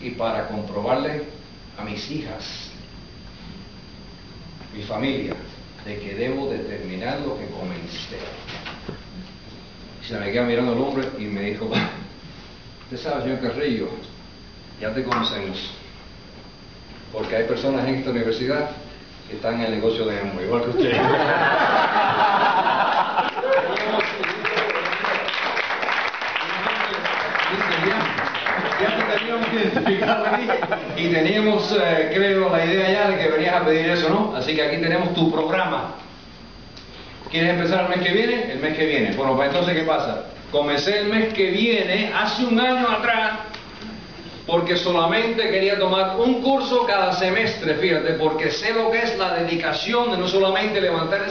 Y 0.00 0.12
para 0.12 0.48
comprobarle 0.48 1.24
a 1.76 1.84
mis 1.84 2.10
hijas, 2.10 2.70
mi 4.74 4.82
familia, 4.82 5.34
de 5.84 5.98
que 5.98 6.14
debo 6.14 6.50
determinar 6.50 7.20
lo 7.20 7.38
que 7.38 7.48
comencé. 7.48 8.16
Y 10.02 10.06
se 10.06 10.18
me 10.18 10.32
queda 10.32 10.44
mirando 10.44 10.72
el 10.72 10.78
hombre 10.78 11.06
y 11.18 11.24
me 11.24 11.42
dijo, 11.42 11.66
usted 12.84 12.96
sabe, 12.96 13.24
señor 13.24 13.40
Carrillo, 13.42 13.90
ya 14.80 14.94
te 14.94 15.04
conocemos. 15.04 15.70
Porque 17.12 17.36
hay 17.36 17.44
personas 17.44 17.86
en 17.86 17.96
esta 17.96 18.10
universidad 18.10 18.83
que 19.28 19.36
están 19.36 19.54
en 19.54 19.62
el 19.62 19.70
negocio 19.72 20.06
de 20.06 20.20
Amway, 20.20 20.46
igual 20.46 20.62
que 20.62 20.70
ustedes. 20.70 20.96
y 30.96 31.08
teníamos, 31.08 31.72
eh, 31.72 32.10
creo, 32.12 32.50
la 32.50 32.64
idea 32.64 32.90
ya 32.90 33.10
de 33.10 33.18
que 33.18 33.30
venías 33.30 33.54
a 33.54 33.64
pedir 33.64 33.90
eso, 33.90 34.08
¿no? 34.08 34.36
Así 34.36 34.54
que 34.54 34.62
aquí 34.62 34.76
tenemos 34.78 35.14
tu 35.14 35.32
programa. 35.32 35.94
¿Quieres 37.30 37.50
empezar 37.50 37.84
el 37.84 37.88
mes 37.88 38.06
que 38.06 38.14
viene? 38.14 38.52
El 38.52 38.58
mes 38.60 38.76
que 38.76 38.86
viene. 38.86 39.16
Bueno, 39.16 39.36
pues 39.36 39.48
entonces, 39.48 39.74
¿qué 39.74 39.82
pasa? 39.82 40.26
Comencé 40.50 41.00
el 41.00 41.08
mes 41.08 41.34
que 41.34 41.50
viene, 41.50 42.12
hace 42.14 42.44
un 42.44 42.60
año 42.60 42.88
atrás, 42.88 43.32
porque 44.46 44.76
solamente 44.76 45.50
quería 45.50 45.78
tomar 45.78 46.16
un 46.18 46.42
curso 46.42 46.84
cada 46.86 47.12
semestre, 47.14 47.74
fíjate, 47.76 48.12
porque 48.14 48.50
sé 48.50 48.74
lo 48.74 48.90
que 48.90 48.98
es 48.98 49.16
la 49.16 49.34
dedicación 49.34 50.10
de 50.10 50.18
no 50.18 50.28
solamente 50.28 50.80
levantar 50.80 51.26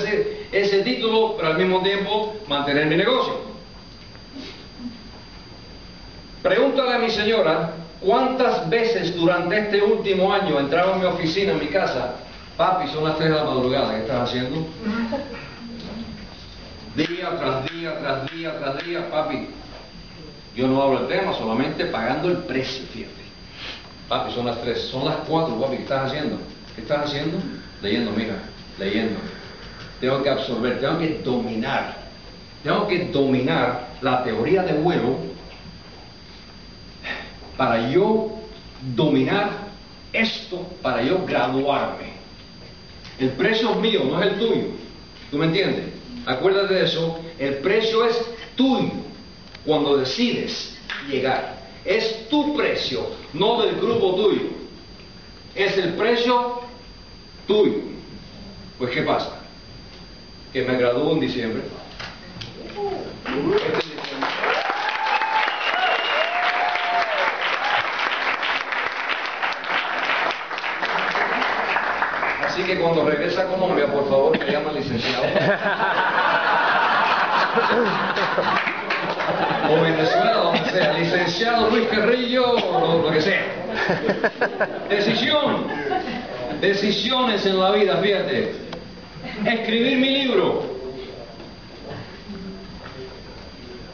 ese, 0.51 0.81
título, 0.81 1.35
pero 1.37 1.49
al 1.49 1.57
mismo 1.57 1.81
tiempo 1.81 2.35
mantener 2.47 2.87
mi 2.87 2.97
negocio. 2.97 3.53
Pregúntale 6.41 6.95
a 6.95 6.99
mi 6.99 7.09
señora 7.09 7.71
cuántas 8.01 8.67
veces 8.69 9.15
durante 9.15 9.59
este 9.59 9.81
último 9.81 10.33
año 10.33 10.59
entraba 10.59 10.93
en 10.93 10.99
mi 11.01 11.05
oficina, 11.05 11.51
en 11.51 11.59
mi 11.59 11.67
casa, 11.67 12.15
papi, 12.57 12.89
son 12.89 13.03
las 13.03 13.17
3 13.17 13.29
de 13.29 13.35
la 13.35 13.43
madrugada, 13.43 13.93
¿qué 13.93 14.01
estás 14.01 14.29
haciendo? 14.29 14.67
Día 16.95 17.29
tras 17.39 17.71
día, 17.71 17.99
tras 17.99 18.31
día, 18.31 18.59
tras 18.59 18.83
día, 18.83 19.09
papi, 19.09 19.47
yo 20.55 20.67
no 20.67 20.81
hablo 20.81 20.99
del 20.99 21.17
tema, 21.19 21.33
solamente 21.33 21.85
pagando 21.85 22.29
el 22.29 22.37
precio, 22.39 22.85
fíjate. 22.93 23.23
Papi, 24.07 24.33
son 24.33 24.45
las 24.45 24.61
3, 24.61 24.79
son 24.81 25.05
las 25.05 25.15
4, 25.27 25.59
papi, 25.59 25.77
¿qué 25.77 25.83
estás 25.83 26.11
haciendo? 26.11 26.37
¿Qué 26.75 26.81
estás 26.81 27.05
haciendo? 27.05 27.37
Leyendo, 27.81 28.11
mira, 28.11 28.35
leyendo. 28.77 29.19
Tengo 29.99 30.21
que 30.21 30.29
absorber, 30.29 30.79
tengo 30.79 30.99
que 30.99 31.19
dominar, 31.23 31.97
tengo 32.63 32.87
que 32.87 33.05
dominar 33.05 33.87
la 34.01 34.23
teoría 34.23 34.63
de 34.63 34.73
vuelo 34.73 35.17
para 37.57 37.89
yo 37.89 38.33
dominar 38.95 39.49
esto, 40.11 40.67
para 40.81 41.01
yo 41.01 41.25
graduarme. 41.25 42.13
El 43.17 43.29
precio 43.31 43.71
es 43.71 43.77
mío, 43.77 44.03
no 44.03 44.21
es 44.21 44.31
el 44.31 44.39
tuyo. 44.39 44.67
¿Tú 45.31 45.37
me 45.37 45.45
entiendes? 45.45 45.85
Acuérdate 46.25 46.73
de 46.73 46.85
eso. 46.85 47.19
El 47.39 47.55
precio 47.55 48.05
es 48.05 48.21
tuyo 48.55 49.12
cuando 49.65 49.97
decides 49.97 50.77
llegar. 51.09 51.63
Es 51.85 52.29
tu 52.29 52.55
precio, 52.55 53.07
no 53.33 53.61
del 53.61 53.75
grupo 53.75 54.15
tuyo. 54.15 54.49
Es 55.53 55.77
el 55.77 55.93
precio 55.95 56.61
tuyo. 57.45 57.79
Pues 58.77 58.91
¿qué 58.91 59.01
pasa? 59.01 59.39
Que 60.51 60.63
me 60.63 60.77
graduó 60.77 61.11
en 61.11 61.19
diciembre. 61.19 61.63
Así 72.45 72.63
que 72.63 72.79
cuando 72.79 73.05
regresa 73.05 73.41
a 73.41 73.47
Colombia, 73.47 73.91
por 73.91 74.07
favor, 74.09 74.37
me 74.37 74.51
llama 74.51 74.71
licenciado. 74.71 75.23
o 79.73 79.81
Venezuela, 79.81 80.33
donde 80.33 80.69
sea, 80.71 80.93
licenciado 80.93 81.69
Luis 81.69 81.87
Carrillo, 81.87 82.53
o 82.53 83.01
lo 83.01 83.11
que 83.11 83.21
sea. 83.21 83.45
Decisión, 84.89 85.67
decisiones 86.61 87.45
en 87.45 87.59
la 87.59 87.71
vida, 87.71 87.97
fíjate. 87.97 88.55
Escribir 89.45 89.97
mi 89.97 90.09
libro. 90.09 90.73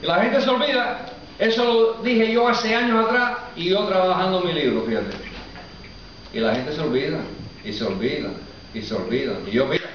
La 0.02 0.22
gente 0.22 0.42
se 0.42 0.50
olvida, 0.50 1.06
eso 1.38 1.64
lo 1.64 2.04
dije 2.04 2.32
yo 2.32 2.48
hace 2.48 2.74
años 2.74 3.06
atrás 3.06 3.38
y 3.56 3.70
yo 3.70 3.86
trabajando 3.86 4.42
mi 4.42 4.54
libro, 4.54 4.84
fíjate. 4.84 5.16
Y 6.34 6.40
la 6.40 6.56
gente 6.56 6.74
se 6.74 6.82
olvida, 6.82 7.20
y 7.64 7.74
se 7.74 7.84
olvida 7.84 8.30
y 8.74 8.82
se 8.82 8.94
olvidan. 8.96 9.38
Y 9.48 9.52
yo, 9.52 9.66
mira, 9.66 9.86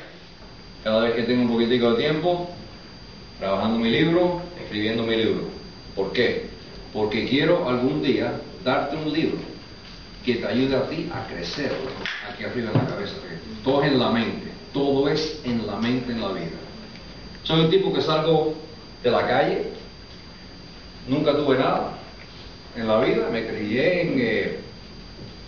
cada 0.83 1.05
vez 1.05 1.15
que 1.15 1.23
tengo 1.23 1.43
un 1.43 1.49
poquitico 1.49 1.93
de 1.93 2.03
tiempo, 2.03 2.51
trabajando 3.39 3.79
mi 3.79 3.91
libro, 3.91 4.43
escribiendo 4.61 5.05
mi 5.05 5.17
libro. 5.17 5.54
¿Por 5.95 6.13
qué? 6.13 6.47
Porque 6.93 7.27
quiero 7.29 7.69
algún 7.69 8.03
día 8.03 8.33
darte 8.65 8.97
un 8.97 9.13
libro 9.13 9.39
que 10.25 10.37
te 10.37 10.47
ayude 10.47 10.77
a 10.77 10.89
ti 10.89 11.09
a 11.13 11.27
crecer 11.27 11.73
aquí 12.31 12.45
arriba 12.45 12.71
en 12.73 12.79
la 12.79 12.87
cabeza. 12.87 13.15
Todo 13.63 13.83
es 13.83 13.93
en 13.93 13.99
la 13.99 14.11
mente, 14.11 14.49
todo 14.73 15.09
es 15.09 15.41
en 15.45 15.67
la 15.67 15.77
mente 15.77 16.13
en 16.13 16.21
la 16.21 16.29
vida. 16.29 16.57
Soy 17.43 17.61
un 17.61 17.71
tipo 17.71 17.93
que 17.93 18.01
salgo 18.01 18.55
de 19.03 19.11
la 19.11 19.27
calle, 19.27 19.65
nunca 21.09 21.37
tuve 21.37 21.59
nada 21.59 21.99
en 22.77 22.89
la 22.89 23.01
vida, 23.01 23.29
me 23.31 23.47
crié 23.47 24.03
en, 24.03 24.15
eh, 24.17 24.57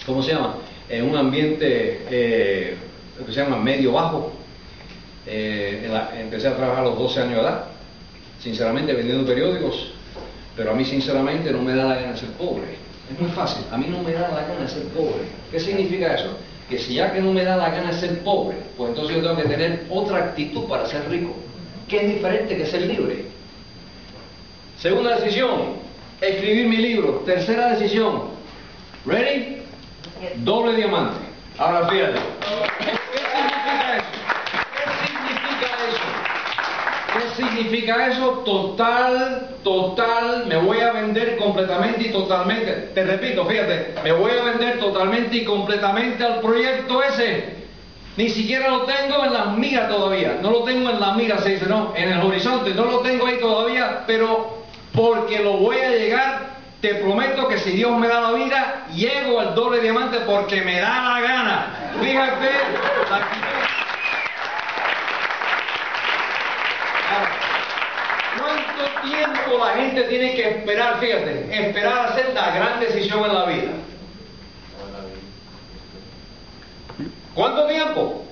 ¿cómo 0.04 0.22
se 0.22 0.32
llama? 0.32 0.56
En 0.88 1.08
un 1.08 1.16
ambiente 1.16 2.02
eh, 2.10 2.76
que 3.24 3.32
se 3.32 3.40
llama 3.40 3.56
medio 3.56 3.92
bajo. 3.92 4.32
Eh, 5.26 5.90
empecé 6.20 6.48
a 6.48 6.56
trabajar 6.56 6.84
a 6.84 6.88
los 6.88 6.98
12 6.98 7.20
años 7.20 7.34
de 7.34 7.40
edad, 7.40 7.64
sinceramente 8.40 8.92
vendiendo 8.92 9.26
periódicos, 9.26 9.92
pero 10.56 10.70
a 10.70 10.74
mí 10.74 10.84
sinceramente 10.84 11.52
no 11.52 11.60
me 11.60 11.74
da 11.74 11.84
la 11.84 11.96
gana 11.96 12.16
ser 12.16 12.30
pobre. 12.30 12.76
Es 13.12 13.20
muy 13.20 13.30
fácil, 13.30 13.64
a 13.70 13.76
mí 13.76 13.86
no 13.88 14.02
me 14.02 14.12
da 14.12 14.28
la 14.28 14.46
gana 14.48 14.68
ser 14.68 14.84
pobre. 14.88 15.28
¿Qué 15.50 15.60
significa 15.60 16.14
eso? 16.14 16.36
Que 16.68 16.78
si 16.78 16.94
ya 16.94 17.12
que 17.12 17.20
no 17.20 17.32
me 17.32 17.44
da 17.44 17.56
la 17.56 17.70
gana 17.70 17.92
ser 17.92 18.18
pobre, 18.20 18.56
pues 18.76 18.90
entonces 18.90 19.16
yo 19.16 19.22
tengo 19.22 19.36
que 19.36 19.48
tener 19.48 19.86
otra 19.90 20.18
actitud 20.18 20.64
para 20.64 20.86
ser 20.86 21.08
rico, 21.08 21.34
que 21.86 21.98
es 21.98 22.14
diferente 22.14 22.56
que 22.56 22.66
ser 22.66 22.82
libre. 22.82 23.26
Segunda 24.78 25.16
decisión, 25.16 25.74
escribir 26.20 26.66
mi 26.66 26.78
libro. 26.78 27.22
Tercera 27.24 27.76
decisión, 27.76 28.30
¿ready? 29.04 29.62
Doble 30.36 30.74
diamante. 30.76 31.18
Ahora 31.58 31.88
fíjate. 31.88 32.20
¿Qué 37.12 37.44
significa 37.56 38.08
eso? 38.08 38.42
Total, 38.44 39.48
total, 39.64 40.46
me 40.46 40.56
voy 40.56 40.80
a 40.80 40.92
vender 40.92 41.36
completamente 41.36 42.08
y 42.08 42.12
totalmente. 42.12 42.72
Te 42.94 43.04
repito, 43.04 43.44
fíjate, 43.46 43.94
me 44.04 44.12
voy 44.12 44.32
a 44.32 44.44
vender 44.44 44.78
totalmente 44.78 45.36
y 45.36 45.44
completamente 45.44 46.24
al 46.24 46.40
proyecto 46.40 47.02
ese. 47.02 47.56
Ni 48.16 48.28
siquiera 48.30 48.68
lo 48.68 48.82
tengo 48.82 49.24
en 49.24 49.32
la 49.32 49.46
mira 49.46 49.88
todavía. 49.88 50.38
No 50.40 50.50
lo 50.50 50.64
tengo 50.64 50.90
en 50.90 51.00
la 51.00 51.12
mira, 51.12 51.38
se 51.38 51.50
dice, 51.50 51.66
no, 51.66 51.92
en 51.96 52.12
el 52.12 52.20
horizonte. 52.20 52.74
No 52.74 52.84
lo 52.84 53.00
tengo 53.00 53.26
ahí 53.26 53.38
todavía, 53.38 54.04
pero 54.06 54.64
porque 54.92 55.40
lo 55.40 55.54
voy 55.54 55.76
a 55.76 55.90
llegar, 55.90 56.46
te 56.80 56.94
prometo 56.96 57.48
que 57.48 57.58
si 57.58 57.72
Dios 57.72 57.98
me 57.98 58.08
da 58.08 58.20
la 58.20 58.32
vida, 58.32 58.86
llego 58.94 59.40
al 59.40 59.54
doble 59.54 59.80
diamante 59.80 60.18
porque 60.26 60.62
me 60.62 60.80
da 60.80 61.02
la 61.02 61.20
gana. 61.20 61.66
Fíjate, 62.00 62.48
¿Cuánto 68.38 69.08
tiempo 69.08 69.64
la 69.64 69.74
gente 69.74 70.02
tiene 70.04 70.34
que 70.34 70.48
esperar, 70.48 71.00
fíjate, 71.00 71.68
esperar 71.68 71.98
a 71.98 72.04
hacer 72.04 72.32
la 72.34 72.50
gran 72.50 72.80
decisión 72.80 73.24
en 73.24 73.34
la 73.34 73.44
vida? 73.46 73.72
¿Cuánto 77.34 77.66
tiempo? 77.66 78.24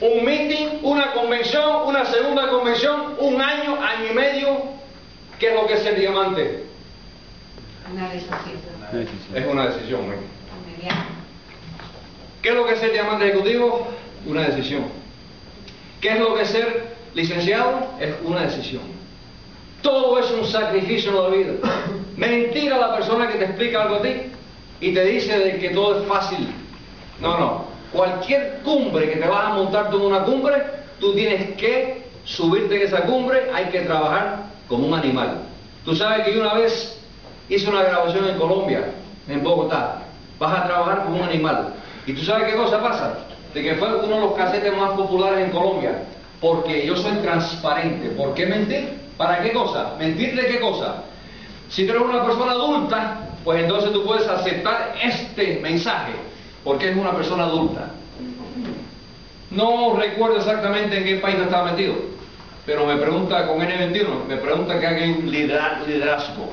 Un 0.00 0.24
meeting, 0.24 0.80
una 0.82 1.12
convención, 1.12 1.86
una 1.86 2.04
segunda 2.04 2.48
convención, 2.48 3.16
un 3.18 3.40
año, 3.40 3.82
año 3.82 4.10
y 4.10 4.14
medio. 4.14 4.62
¿Qué 5.38 5.48
es 5.48 5.54
lo 5.54 5.66
que 5.66 5.74
es 5.74 5.86
el 5.86 5.98
diamante? 5.98 6.64
Una 7.90 8.08
decisión. 8.10 8.38
Es 9.34 9.46
una 9.46 9.66
decisión. 9.66 10.00
¿Qué 12.42 12.48
es 12.50 12.54
lo 12.54 12.66
que 12.66 12.74
es 12.74 12.82
el 12.82 12.92
diamante 12.92 13.28
ejecutivo? 13.28 13.88
Una 14.26 14.42
decisión. 14.42 14.84
¿Qué 16.00 16.10
es 16.10 16.20
lo 16.20 16.34
que 16.34 16.42
es 16.42 16.48
ser 16.50 16.96
licenciado? 17.14 17.94
Es 17.98 18.14
una 18.24 18.42
decisión. 18.42 18.82
Todo 19.82 20.18
es 20.18 20.30
un 20.30 20.44
sacrificio 20.44 21.10
en 21.10 21.16
la 21.16 21.28
vida. 21.28 21.52
Mentira 22.16 22.78
la 22.78 22.96
persona 22.96 23.28
que 23.28 23.38
te 23.38 23.44
explica 23.44 23.82
algo 23.82 23.96
a 23.96 24.02
ti 24.02 24.14
y 24.80 24.92
te 24.92 25.04
dice 25.04 25.38
de 25.38 25.58
que 25.58 25.70
todo 25.70 26.00
es 26.00 26.08
fácil. 26.08 26.48
No, 27.20 27.38
no. 27.38 27.64
Cualquier 27.92 28.60
cumbre 28.64 29.10
que 29.10 29.16
te 29.16 29.28
vas 29.28 29.46
a 29.46 29.54
montar 29.54 29.90
tú 29.90 29.98
en 29.98 30.06
una 30.06 30.24
cumbre, 30.24 30.62
tú 31.00 31.14
tienes 31.14 31.56
que 31.56 32.02
subirte 32.24 32.76
en 32.76 32.82
esa 32.82 33.02
cumbre, 33.02 33.50
hay 33.54 33.66
que 33.66 33.80
trabajar 33.82 34.44
como 34.68 34.86
un 34.86 34.94
animal. 34.94 35.38
Tú 35.84 35.94
sabes 35.96 36.26
que 36.26 36.34
yo 36.34 36.40
una 36.40 36.54
vez 36.54 36.98
hice 37.48 37.68
una 37.70 37.84
grabación 37.84 38.28
en 38.28 38.36
Colombia, 38.36 38.84
en 39.28 39.42
Bogotá. 39.42 40.02
Vas 40.38 40.58
a 40.58 40.66
trabajar 40.66 41.04
como 41.04 41.16
un 41.16 41.22
animal. 41.22 41.74
¿Y 42.06 42.12
tú 42.12 42.22
sabes 42.22 42.52
qué 42.52 42.56
cosa 42.56 42.82
pasa? 42.82 43.18
De 43.54 43.62
que 43.62 43.74
fue 43.76 43.88
uno 44.04 44.14
de 44.14 44.20
los 44.20 44.32
casetes 44.34 44.76
más 44.76 44.90
populares 44.90 45.46
en 45.46 45.50
Colombia. 45.50 46.02
Porque 46.40 46.86
yo 46.86 46.96
soy 46.96 47.16
transparente. 47.16 48.10
¿Por 48.10 48.34
qué 48.34 48.46
mentir? 48.46 49.07
¿Para 49.18 49.42
qué 49.42 49.52
cosa? 49.52 49.96
¿Mentir 49.98 50.36
de 50.36 50.46
qué 50.46 50.60
cosa? 50.60 51.02
Si 51.68 51.84
tú 51.84 51.90
eres 51.90 52.04
una 52.04 52.24
persona 52.24 52.52
adulta, 52.52 53.18
pues 53.44 53.62
entonces 53.62 53.92
tú 53.92 54.04
puedes 54.04 54.26
aceptar 54.28 54.94
este 55.02 55.58
mensaje, 55.60 56.12
porque 56.62 56.90
es 56.90 56.96
una 56.96 57.12
persona 57.12 57.44
adulta. 57.44 57.90
No 59.50 59.96
recuerdo 59.96 60.36
exactamente 60.36 60.98
en 60.98 61.04
qué 61.04 61.16
país 61.16 61.36
estaba 61.36 61.72
metido, 61.72 61.94
pero 62.64 62.86
me 62.86 62.96
pregunta 62.96 63.46
con 63.48 63.58
N21, 63.58 64.24
me 64.28 64.36
pregunta 64.36 64.78
que 64.78 64.86
hay 64.86 65.10
un 65.10 65.30
liderazgo. 65.30 66.52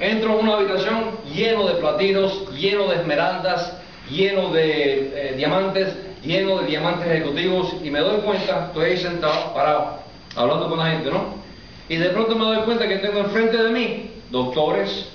Entro 0.00 0.32
en 0.32 0.44
una 0.44 0.56
habitación 0.56 1.10
lleno 1.32 1.68
de 1.68 1.74
platinos, 1.74 2.50
lleno 2.52 2.88
de 2.88 2.96
esmeraldas, 2.96 3.78
lleno 4.10 4.50
de 4.52 5.30
eh, 5.30 5.34
diamantes, 5.36 5.94
lleno 6.22 6.58
de 6.58 6.66
diamantes 6.66 7.06
ejecutivos 7.06 7.76
y 7.82 7.90
me 7.90 8.00
doy 8.00 8.20
cuenta, 8.20 8.66
estoy 8.66 8.84
ahí 8.86 8.96
sentado, 8.96 9.54
parado, 9.54 10.00
hablando 10.34 10.68
con 10.68 10.78
la 10.78 10.86
gente, 10.86 11.10
¿no? 11.10 11.45
Y 11.88 11.96
de 11.96 12.08
pronto 12.10 12.34
me 12.34 12.44
doy 12.44 12.64
cuenta 12.64 12.88
que 12.88 12.96
tengo 12.96 13.20
enfrente 13.20 13.56
de 13.62 13.70
mí 13.70 14.10
doctores, 14.30 15.06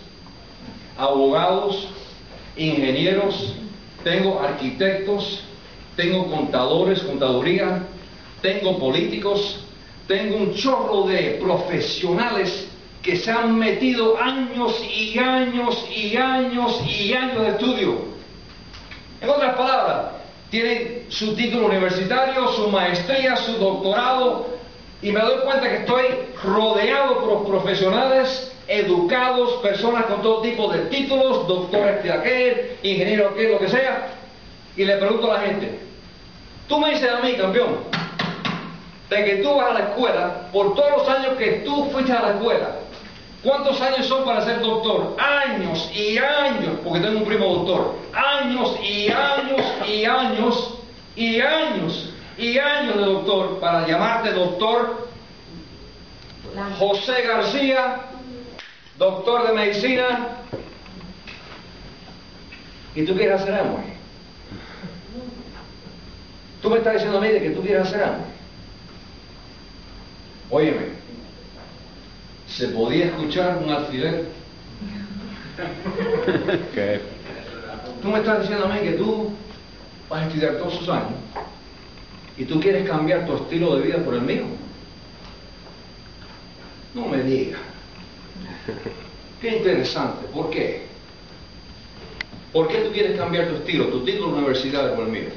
abogados, 0.97 1.87
ingenieros, 2.55 3.53
tengo 4.03 4.39
arquitectos, 4.39 5.43
tengo 5.95 6.27
contadores, 6.27 7.01
contaduría, 7.01 7.83
tengo 8.41 8.79
políticos, 8.79 9.59
tengo 10.07 10.37
un 10.37 10.53
chorro 10.55 11.03
de 11.03 11.39
profesionales 11.41 12.67
que 13.01 13.17
se 13.17 13.31
han 13.31 13.57
metido 13.57 14.17
años 14.21 14.81
y 14.83 15.17
años 15.17 15.85
y 15.93 16.15
años 16.15 16.81
y 16.85 17.13
años 17.13 17.41
de 17.41 17.49
estudio. 17.49 17.95
En 19.19 19.29
otras 19.29 19.55
palabras, 19.55 20.11
tienen 20.49 21.05
su 21.09 21.35
título 21.35 21.67
universitario, 21.67 22.47
su 22.49 22.69
maestría, 22.69 23.35
su 23.35 23.53
doctorado, 23.53 24.47
y 25.01 25.11
me 25.11 25.19
doy 25.19 25.39
cuenta 25.43 25.67
que 25.67 25.77
estoy 25.77 26.05
rodeado 26.43 27.21
por 27.21 27.47
profesionales 27.47 28.51
educados, 28.67 29.53
personas 29.61 30.05
con 30.05 30.21
todo 30.21 30.41
tipo 30.41 30.71
de 30.71 30.79
títulos, 30.85 31.47
doctores 31.47 32.03
de 32.03 32.11
aquel, 32.11 32.77
ingeniero 32.83 33.29
aquel, 33.29 33.53
lo 33.53 33.59
que 33.59 33.67
sea, 33.67 34.09
y 34.77 34.85
le 34.85 34.97
pregunto 34.97 35.31
a 35.31 35.35
la 35.35 35.41
gente, 35.41 35.79
tú 36.67 36.79
me 36.79 36.91
dices 36.91 37.11
a 37.11 37.19
mí, 37.19 37.33
campeón, 37.33 37.79
de 39.09 39.25
que 39.25 39.35
tú 39.37 39.55
vas 39.55 39.71
a 39.71 39.73
la 39.73 39.79
escuela, 39.79 40.47
por 40.53 40.75
todos 40.75 40.91
los 40.97 41.09
años 41.09 41.33
que 41.37 41.63
tú 41.65 41.89
fuiste 41.91 42.13
a 42.13 42.21
la 42.21 42.29
escuela, 42.35 42.75
¿cuántos 43.43 43.81
años 43.81 44.05
son 44.05 44.23
para 44.23 44.45
ser 44.45 44.61
doctor? 44.61 45.17
Años 45.19 45.91
y 45.93 46.17
años, 46.17 46.77
porque 46.83 47.01
tengo 47.01 47.17
un 47.17 47.25
primo 47.25 47.55
doctor, 47.55 47.95
años 48.13 48.77
y 48.81 49.09
años 49.09 49.61
y 49.87 50.05
años 50.05 50.77
y 51.15 51.41
años 51.41 52.10
y 52.41 52.57
años 52.57 52.97
de 52.97 53.03
doctor 53.03 53.59
para 53.59 53.87
llamarte 53.87 54.33
doctor 54.33 55.07
José 56.79 57.21
García, 57.21 57.97
doctor 58.97 59.47
de 59.47 59.53
medicina, 59.53 60.37
y 62.95 63.05
tú 63.05 63.15
quieres 63.15 63.41
hacer 63.41 63.53
amor. 63.53 63.81
Tú 66.63 66.69
me 66.71 66.77
estás 66.77 66.93
diciendo 66.93 67.19
a 67.19 67.21
mí 67.21 67.27
de 67.27 67.41
que 67.41 67.51
tú 67.51 67.61
quieres 67.61 67.87
hacer 67.87 68.03
amor. 68.03 68.25
Óyeme, 70.49 70.87
¿se 72.47 72.69
podía 72.69 73.05
escuchar 73.05 73.59
un 73.63 73.69
alfiler? 73.69 74.25
Tú 78.01 78.07
me 78.07 78.17
estás 78.17 78.41
diciendo 78.41 78.65
a 78.65 78.69
mí 78.69 78.79
que 78.79 78.93
tú 78.93 79.31
vas 80.09 80.23
a 80.23 80.27
estudiar 80.27 80.55
todos 80.55 80.73
sus 80.73 80.89
años 80.89 81.11
y 82.41 82.45
tú 82.45 82.59
quieres 82.59 82.89
cambiar 82.89 83.27
tu 83.27 83.35
estilo 83.35 83.75
de 83.75 83.83
vida 83.83 84.03
por 84.03 84.15
el 84.15 84.21
mío. 84.21 84.45
No 86.95 87.05
me 87.05 87.21
digas. 87.21 87.61
Qué 89.39 89.57
interesante. 89.57 90.25
¿Por 90.33 90.49
qué? 90.49 90.87
¿Por 92.51 92.67
qué 92.67 92.79
tú 92.79 92.91
quieres 92.91 93.15
cambiar 93.15 93.47
tu 93.47 93.57
estilo, 93.57 93.89
tu 93.89 94.03
título 94.03 94.29
de 94.29 94.33
universidad 94.39 94.95
por 94.95 95.05
el 95.05 95.11
mío? 95.11 95.29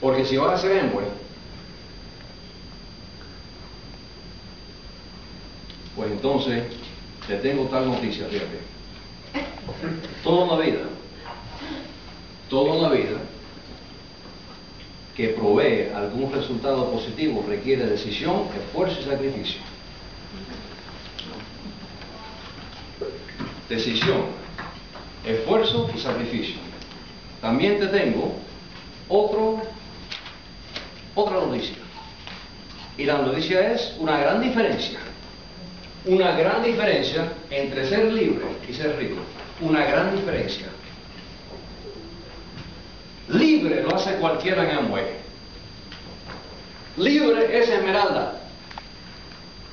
Porque 0.00 0.24
si 0.24 0.36
vas 0.36 0.54
a 0.54 0.62
ser 0.62 0.78
Enway, 0.78 1.06
pues 5.94 6.10
entonces 6.10 6.64
te 7.28 7.36
tengo 7.36 7.66
tal 7.66 7.86
noticia, 7.86 8.26
fíjate. 8.26 8.58
Toda 10.24 10.56
la 10.56 10.64
vida, 10.64 10.80
toda 12.50 12.82
la 12.82 12.88
vida, 12.88 13.20
que 15.16 15.28
provee 15.28 15.90
algún 15.94 16.32
resultado 16.32 16.90
positivo 16.90 17.44
requiere 17.46 17.86
decisión, 17.86 18.46
esfuerzo 18.56 19.00
y 19.00 19.04
sacrificio. 19.04 19.60
Decisión, 23.68 24.22
esfuerzo 25.24 25.90
y 25.94 25.98
sacrificio. 25.98 26.56
También 27.40 27.78
te 27.78 27.88
tengo 27.88 28.36
otro, 29.08 29.62
otra 31.14 31.34
noticia. 31.36 31.76
Y 32.96 33.04
la 33.04 33.18
noticia 33.18 33.72
es 33.72 33.94
una 33.98 34.18
gran 34.18 34.40
diferencia. 34.40 34.98
Una 36.04 36.32
gran 36.32 36.62
diferencia 36.62 37.32
entre 37.50 37.86
ser 37.88 38.12
libre 38.12 38.44
y 38.68 38.72
ser 38.72 38.96
rico. 38.96 39.16
Una 39.60 39.84
gran 39.84 40.16
diferencia. 40.16 40.66
Libre 43.28 43.82
lo 43.82 43.94
hace 43.94 44.14
cualquiera 44.16 44.70
en 44.70 44.78
Amway. 44.78 45.04
Libre 46.96 47.58
es 47.58 47.68
Esmeralda. 47.68 48.40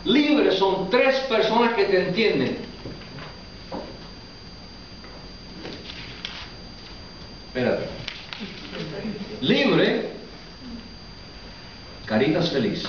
Libre 0.06 0.52
son 0.58 0.90
tres 0.90 1.16
personas 1.22 1.74
que 1.74 1.86
te 1.86 2.08
entienden. 2.08 2.58
Espérate. 7.48 7.88
Libre, 9.42 10.12
caritas 12.06 12.52
feliz. 12.52 12.84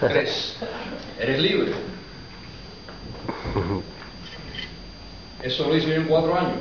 Tres. 0.00 0.56
Eres 1.18 1.38
libre. 1.40 1.72
Eso 5.42 5.68
lo 5.68 5.76
hice 5.76 5.88
yo 5.88 5.94
en 5.94 6.04
cuatro 6.04 6.38
años. 6.38 6.58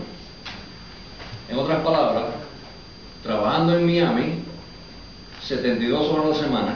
En 1.51 1.59
otras 1.59 1.83
palabras, 1.83 2.27
trabajando 3.23 3.77
en 3.77 3.85
Miami, 3.85 4.35
72 5.43 6.07
horas 6.07 6.25
a 6.25 6.29
la 6.29 6.35
semana, 6.35 6.73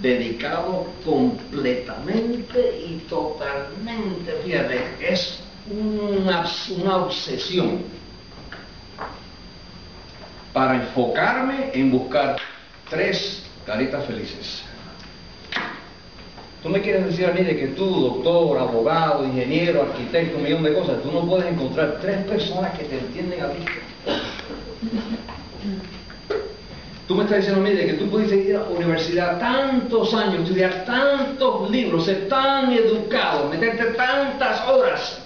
dedicado 0.00 0.86
completamente 1.04 2.86
y 2.88 3.04
totalmente, 3.06 4.32
fíjate, 4.42 4.96
es 4.98 5.40
una, 5.70 6.46
una 6.70 6.96
obsesión 6.96 7.82
para 10.54 10.76
enfocarme 10.76 11.70
en 11.74 11.90
buscar 11.90 12.38
tres 12.88 13.42
caritas 13.66 14.06
felices. 14.06 14.62
Tú 16.62 16.68
me 16.68 16.82
quieres 16.82 17.06
decir 17.06 17.24
a 17.26 17.32
mí 17.32 17.42
de 17.42 17.56
que 17.56 17.68
tú, 17.68 17.88
doctor, 17.88 18.58
abogado, 18.58 19.24
ingeniero, 19.24 19.82
arquitecto, 19.82 20.36
un 20.36 20.42
millón 20.42 20.62
de 20.62 20.74
cosas, 20.74 21.02
tú 21.02 21.10
no 21.10 21.26
puedes 21.26 21.46
encontrar 21.50 21.98
tres 22.02 22.22
personas 22.24 22.78
que 22.78 22.84
te 22.84 22.98
entienden 22.98 23.42
a 23.42 23.48
ti. 23.48 23.64
Tú 27.08 27.14
me 27.16 27.24
estás 27.24 27.38
diciendo 27.38 27.60
a 27.60 27.64
mí 27.64 27.74
de 27.74 27.86
que 27.86 27.94
tú 27.94 28.10
pudiste 28.10 28.36
ir 28.36 28.56
a 28.56 28.60
la 28.60 28.68
universidad 28.68 29.38
tantos 29.38 30.12
años, 30.12 30.42
estudiar 30.42 30.84
tantos 30.84 31.70
libros, 31.70 32.04
ser 32.04 32.28
tan 32.28 32.70
educado, 32.72 33.48
meterte 33.48 33.84
tantas 33.94 34.68
horas, 34.68 35.18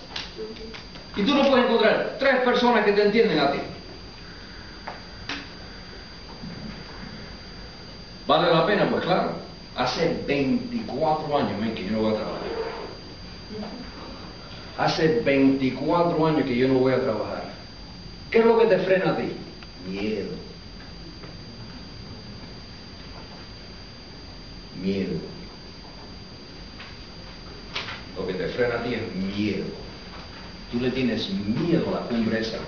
y 1.16 1.23
tú 1.23 1.35
no 1.35 1.49
puedes 1.49 1.66
encontrar 1.66 2.16
tres 2.18 2.40
personas 2.40 2.85
que 2.85 2.92
te 2.92 3.03
entienden 3.03 3.38
a 3.38 3.53
ti. 3.53 3.59
¿Vale 8.27 8.55
la 8.55 8.66
pena? 8.66 8.88
Pues 8.88 9.03
claro. 9.03 9.43
Hace 9.76 10.22
24 10.26 11.37
años 11.37 11.74
que 11.74 11.84
yo 11.84 11.90
no 11.92 12.02
voy 12.02 12.12
a 12.12 12.16
trabajar. 12.16 12.40
Hace 14.78 15.20
24 15.20 16.26
años 16.26 16.44
que 16.44 16.56
yo 16.56 16.68
no 16.68 16.74
voy 16.74 16.92
a 16.92 17.00
trabajar. 17.00 17.44
¿Qué 18.30 18.38
es 18.38 18.44
lo 18.44 18.58
que 18.58 18.66
te 18.66 18.78
frena 18.78 19.12
a 19.12 19.16
ti? 19.16 19.32
Miedo. 19.88 20.30
Miedo. 24.80 25.18
Lo 28.16 28.26
que 28.26 28.34
te 28.34 28.48
frena 28.48 28.76
a 28.76 28.82
ti 28.84 28.94
es 28.94 29.14
miedo. 29.14 29.64
Tú 30.70 30.80
le 30.80 30.90
tienes 30.90 31.28
miedo 31.30 31.88
a 31.88 32.00
la 32.00 32.06
cumbre 32.06 32.40
esa. 32.40 32.58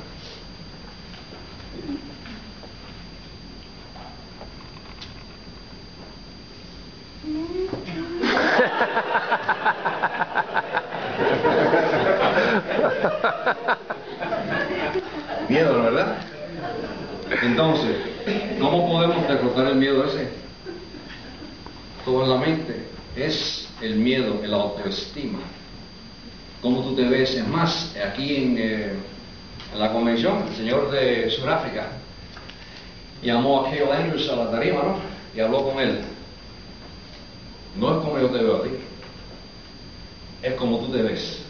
Miedo, 15.49 15.83
¿verdad? 15.83 16.19
Entonces, 17.43 17.97
¿cómo 18.61 18.89
podemos 18.89 19.27
derrotar 19.29 19.67
el 19.69 19.77
miedo 19.77 20.05
ese? 20.05 20.29
Todo 22.05 22.25
en 22.25 22.31
la 22.31 22.37
mente. 22.37 22.85
Es 23.17 23.69
el 23.81 23.97
miedo, 23.97 24.41
el 24.45 24.53
autoestima. 24.55 25.39
¿Cómo 26.63 26.83
tú 26.83 26.95
te 26.95 27.09
ves? 27.09 27.35
Es 27.35 27.49
más, 27.49 27.97
aquí 27.97 28.37
en, 28.37 28.57
eh, 28.59 28.93
la 29.77 29.93
convención, 29.93 30.45
el 30.49 30.57
señor 30.57 30.91
de 30.91 31.31
Sudáfrica 31.31 31.89
llamó 33.23 33.61
a 33.61 33.65
Cale 33.65 33.93
Andrews 33.93 34.29
a 34.31 34.37
la 34.37 34.51
tarima, 34.51 34.83
¿no? 34.83 34.97
Y 35.35 35.41
habló 35.41 35.69
con 35.69 35.81
él. 35.81 36.01
No 37.79 37.99
es 37.99 38.05
como 38.05 38.19
yo 38.19 38.31
te 38.31 38.39
veo 38.39 38.57
a 38.57 38.63
ti, 38.63 38.71
es 40.43 40.55
como 40.55 40.79
tú 40.79 40.93
te 40.93 41.03
ves. 41.03 41.43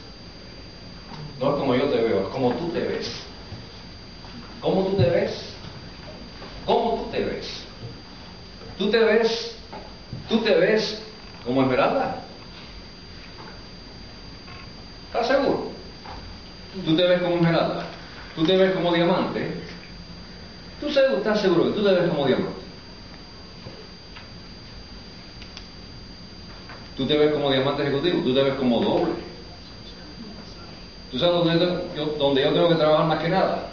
No 1.39 1.51
es 1.51 1.61
como 1.61 1.75
yo 1.75 1.85
te 1.85 2.03
veo, 2.03 2.23
es 2.23 2.29
como 2.29 2.53
tú 2.55 2.69
te 2.71 2.81
ves. 2.81 3.23
¿Cómo 4.61 4.85
tú 4.87 4.97
te 4.97 5.09
ves? 5.09 5.53
¿Cómo 6.65 7.03
tú 7.03 7.11
te 7.13 7.25
ves? 7.25 7.65
Tú 8.79 8.91
te 8.91 8.99
ves, 8.99 9.57
tú 10.29 10.39
te 10.41 10.55
ves 10.55 11.03
como 11.45 11.63
esmeralda. 11.63 12.23
¿Estás 15.07 15.29
seguro? 15.29 15.71
Tú 16.85 16.97
te 16.97 17.07
ves 17.07 17.23
como 17.23 17.37
esmeralda. 17.37 17.87
Tú 18.35 18.45
te 18.45 18.57
ves 18.57 18.75
como 18.75 18.93
diamante. 18.93 19.51
¿Tú 20.81 20.89
estás 20.89 21.41
seguro 21.41 21.65
que 21.65 21.71
tú 21.71 21.85
te 21.85 21.93
ves 21.93 22.11
como 22.11 22.27
diamante? 22.27 22.66
Tú 26.97 27.07
te 27.07 27.17
ves 27.17 27.33
como 27.33 27.51
diamante 27.51 27.83
ejecutivo, 27.83 28.23
tú 28.23 28.35
te 28.35 28.43
ves 28.43 28.55
como 28.55 28.81
doble. 28.81 29.13
¿Tú 31.11 31.19
sabes 31.19 31.45
dónde 31.45 31.59
yo, 31.97 32.35
yo 32.35 32.53
tengo 32.53 32.69
que 32.69 32.75
trabajar 32.75 33.07
más 33.07 33.23
que 33.23 33.29
nada? 33.29 33.69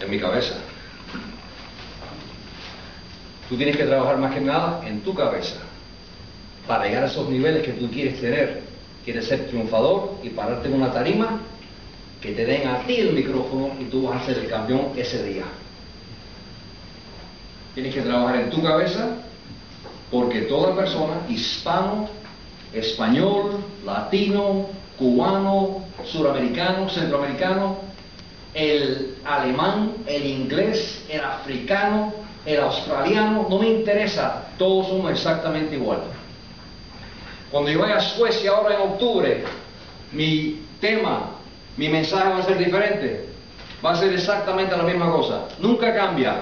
En 0.00 0.10
mi 0.10 0.18
cabeza. 0.18 0.54
Tú 3.48 3.56
tienes 3.56 3.76
que 3.76 3.84
trabajar 3.84 4.16
más 4.16 4.32
que 4.32 4.40
nada 4.40 4.80
en 4.86 5.00
tu 5.00 5.14
cabeza 5.14 5.56
para 6.66 6.86
llegar 6.86 7.04
a 7.04 7.06
esos 7.06 7.28
niveles 7.28 7.64
que 7.64 7.72
tú 7.72 7.90
quieres 7.90 8.20
tener. 8.20 8.62
Quieres 9.04 9.26
ser 9.26 9.48
triunfador 9.48 10.18
y 10.22 10.30
pararte 10.30 10.68
en 10.68 10.74
una 10.74 10.92
tarima 10.92 11.40
que 12.20 12.32
te 12.32 12.44
den 12.44 12.68
a 12.68 12.86
ti 12.86 12.96
el 12.96 13.12
micrófono 13.12 13.70
y 13.80 13.84
tú 13.84 14.06
vas 14.06 14.22
a 14.22 14.26
ser 14.26 14.38
el 14.38 14.48
campeón 14.48 14.92
ese 14.96 15.24
día. 15.24 15.44
Tienes 17.74 17.94
que 17.94 18.02
trabajar 18.02 18.36
en 18.40 18.50
tu 18.50 18.62
cabeza 18.62 19.16
porque 20.10 20.42
toda 20.42 20.74
persona, 20.74 21.14
hispano, 21.28 22.08
español, 22.72 23.64
latino, 23.84 24.66
cubano, 24.98 25.84
suramericano, 26.04 26.88
centroamericano, 26.88 27.78
el 28.54 29.16
alemán, 29.24 29.92
el 30.06 30.26
inglés, 30.26 31.04
el 31.08 31.20
africano, 31.20 32.12
el 32.44 32.60
australiano, 32.60 33.46
no 33.48 33.58
me 33.58 33.68
interesa, 33.68 34.48
todos 34.58 34.88
somos 34.88 35.10
exactamente 35.12 35.76
iguales. 35.76 36.04
Cuando 37.50 37.70
yo 37.70 37.80
vaya 37.80 37.96
a 37.96 38.00
Suecia 38.00 38.52
ahora 38.52 38.76
en 38.76 38.80
octubre, 38.80 39.44
mi 40.12 40.62
tema, 40.80 41.30
mi 41.76 41.88
mensaje 41.88 42.28
va 42.28 42.38
a 42.38 42.42
ser 42.44 42.58
diferente. 42.58 43.26
Va 43.84 43.92
a 43.92 43.96
ser 43.96 44.12
exactamente 44.12 44.76
la 44.76 44.82
misma 44.82 45.10
cosa. 45.10 45.48
Nunca 45.58 45.94
cambia. 45.94 46.36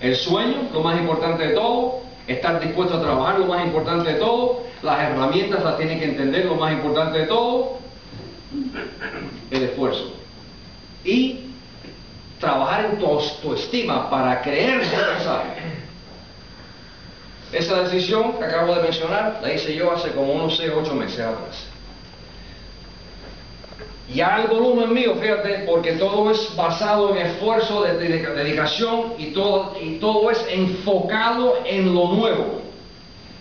El 0.00 0.16
sueño, 0.16 0.68
lo 0.72 0.80
más 0.80 0.98
importante 0.98 1.48
de 1.48 1.54
todo, 1.54 2.03
estar 2.26 2.60
dispuesto 2.60 2.96
a 2.96 3.02
trabajar, 3.02 3.38
lo 3.38 3.46
más 3.46 3.64
importante 3.64 4.12
de 4.12 4.18
todo, 4.18 4.64
las 4.82 5.00
herramientas 5.00 5.62
las 5.62 5.76
tienen 5.76 5.98
que 5.98 6.06
entender, 6.06 6.46
lo 6.46 6.56
más 6.56 6.72
importante 6.72 7.18
de 7.18 7.26
todo, 7.26 7.78
el 9.50 9.62
esfuerzo. 9.62 10.14
Y 11.04 11.40
trabajar 12.40 12.86
en 12.86 12.98
tu 12.98 13.06
autoestima 13.06 14.10
para 14.10 14.42
creerse 14.42 14.94
el 14.94 15.14
mensaje. 15.14 15.50
Esa 17.52 17.82
decisión 17.82 18.32
que 18.38 18.44
acabo 18.44 18.74
de 18.74 18.82
mencionar 18.82 19.38
la 19.42 19.52
hice 19.52 19.74
yo 19.74 19.92
hace 19.92 20.10
como 20.10 20.32
unos 20.32 20.56
6 20.56 20.70
o 20.74 20.80
8 20.80 20.94
meses 20.94 21.20
atrás. 21.20 21.73
Ya 24.12 24.42
el 24.42 24.48
volumen 24.48 24.92
mío, 24.92 25.14
fíjate, 25.18 25.64
porque 25.66 25.92
todo 25.92 26.30
es 26.30 26.54
basado 26.54 27.16
en 27.16 27.26
esfuerzo, 27.26 27.82
de, 27.82 27.94
dedicación 27.94 29.14
y 29.18 29.26
todo, 29.28 29.76
y 29.80 29.96
todo 29.96 30.30
es 30.30 30.44
enfocado 30.50 31.58
en 31.64 31.94
lo 31.94 32.08
nuevo. 32.08 32.60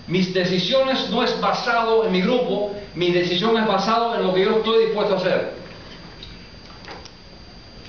Mis 0.08 0.34
decisiones 0.34 1.10
no 1.10 1.24
es 1.24 1.40
basado 1.42 2.06
en 2.06 2.12
mi 2.14 2.22
grupo, 2.22 2.72
mi 2.96 3.12
decisión 3.12 3.58
es 3.58 3.68
basado 3.68 4.16
en 4.16 4.26
lo 4.26 4.34
que 4.34 4.46
yo 4.46 4.58
estoy 4.58 4.86
dispuesto 4.86 5.16
a 5.16 5.18
hacer. 5.18 5.52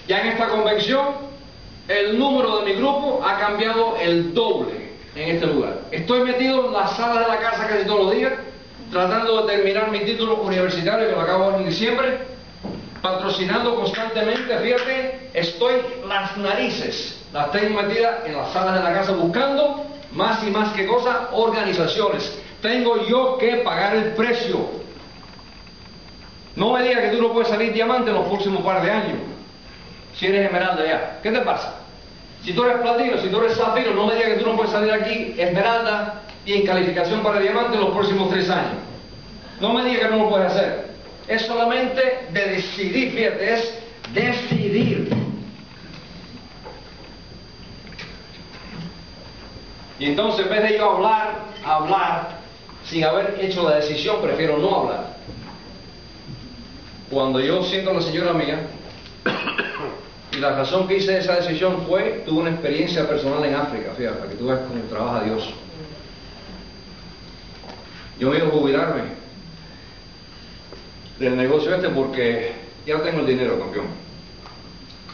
Ya 0.08 0.20
en 0.20 0.28
esta 0.28 0.48
convención, 0.48 1.06
el 1.88 2.18
número 2.18 2.58
de 2.58 2.66
mi 2.66 2.72
grupo 2.72 3.22
ha 3.24 3.38
cambiado 3.38 3.96
el 4.00 4.34
doble 4.34 4.90
en 5.14 5.37
este 5.37 5.46
lugar. 5.46 5.78
Estoy 5.92 6.22
metido 6.22 6.66
en 6.66 6.72
la 6.72 6.88
sala 6.88 7.20
de 7.20 7.28
la 7.28 7.38
casa 7.38 7.68
casi 7.68 7.87
todos 7.87 8.06
los 8.06 8.14
días, 8.14 8.32
tratando 8.90 9.42
de 9.42 9.56
terminar 9.56 9.90
mi 9.90 10.00
título 10.00 10.42
universitario 10.42 11.08
que 11.08 11.12
lo 11.12 11.20
acabo 11.20 11.56
en 11.56 11.66
diciembre, 11.66 12.34
patrocinando 13.05 13.75
constantemente, 13.75 14.59
fíjate, 14.61 15.29
estoy 15.35 15.75
las 16.09 16.38
narices, 16.38 17.23
las 17.35 17.53
tengo 17.53 17.83
metidas 17.83 18.25
en 18.25 18.35
las 18.35 18.51
salas 18.51 18.77
de 18.77 18.83
la 18.83 18.95
casa 18.95 19.12
buscando 19.12 19.85
más 20.12 20.43
y 20.43 20.51
más 20.51 20.73
que 20.73 20.87
cosas, 20.87 21.14
organizaciones. 21.33 22.38
Tengo 22.62 23.07
yo 23.07 23.37
que 23.37 23.57
pagar 23.59 23.95
el 23.95 24.14
precio. 24.14 24.59
No 26.57 26.73
me 26.73 26.83
digas 26.83 27.03
que 27.03 27.17
tú 27.17 27.21
no 27.21 27.35
puedes 27.35 27.51
salir 27.51 27.75
diamante 27.75 28.09
en 28.09 28.17
los 28.17 28.27
próximos 28.27 28.64
par 28.64 28.81
de 28.81 28.90
años 28.90 29.19
si 30.19 30.25
eres 30.25 30.47
esmeralda 30.47 30.87
ya. 30.87 31.21
¿Qué 31.23 31.31
te 31.31 31.40
pasa? 31.40 31.75
Si 32.43 32.55
tú 32.55 32.64
eres 32.64 32.81
platino, 32.81 33.19
si 33.19 33.29
tú 33.29 33.38
eres 33.38 33.55
zafiro, 33.59 33.93
no 33.93 34.07
me 34.07 34.14
digas 34.14 34.31
que 34.31 34.38
tú 34.38 34.47
no 34.47 34.57
puedes 34.57 34.73
salir 34.73 34.90
aquí 34.93 35.35
esmeralda 35.37 36.23
y 36.47 36.55
en 36.55 36.67
calificación 36.67 37.23
para 37.23 37.38
diamante 37.38 37.75
en 37.75 37.83
los 37.83 37.90
próximos 37.90 38.31
tres 38.31 38.49
años. 38.49 38.79
No 39.61 39.75
me 39.75 39.85
digas 39.85 40.05
que 40.05 40.17
no 40.17 40.25
lo 40.25 40.31
puedes 40.31 40.53
hacer. 40.53 40.93
Es 41.26 41.42
solamente 41.42 42.28
de 42.32 42.44
decidir, 42.46 43.12
fíjate, 43.12 43.54
es 43.54 43.74
decidir. 44.12 45.08
Y 49.98 50.06
entonces 50.06 50.44
en 50.44 50.52
vez 50.52 50.62
de 50.62 50.78
yo 50.78 50.90
hablar, 50.90 51.44
hablar, 51.64 52.38
sin 52.84 53.04
haber 53.04 53.38
hecho 53.40 53.68
la 53.68 53.76
decisión, 53.76 54.20
prefiero 54.20 54.58
no 54.58 54.80
hablar. 54.80 55.16
Cuando 57.10 57.40
yo 57.40 57.62
siento 57.64 57.90
a 57.90 57.94
la 57.94 58.02
señora 58.02 58.32
mía, 58.32 58.60
y 60.32 60.37
la 60.37 60.56
razón 60.56 60.87
que 60.88 60.96
hice 60.96 61.16
esa 61.16 61.37
decisión 61.37 61.87
fue, 61.87 62.22
tuve 62.26 62.40
una 62.40 62.50
experiencia 62.50 63.08
personal 63.08 63.44
en 63.44 63.54
África, 63.54 63.92
fíjate, 63.96 64.18
para 64.18 64.30
que 64.30 64.37
tú 64.37 64.46
veas 64.46 64.60
cómo 64.60 64.82
trabaja 64.90 65.24
Dios. 65.24 65.48
Yo 68.18 68.30
me 68.30 68.38
iba 68.38 68.48
a 68.48 68.50
jubilarme 68.50 69.23
del 71.18 71.37
negocio 71.37 71.74
este 71.74 71.88
porque 71.90 72.53
ya 72.87 73.03
tengo 73.03 73.20
el 73.20 73.27
dinero, 73.27 73.59
campeón. 73.59 73.87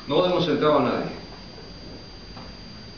No 0.08 0.26
hemos 0.26 0.44
sentado 0.44 0.78
a 0.78 0.82
nadie. 0.82 1.10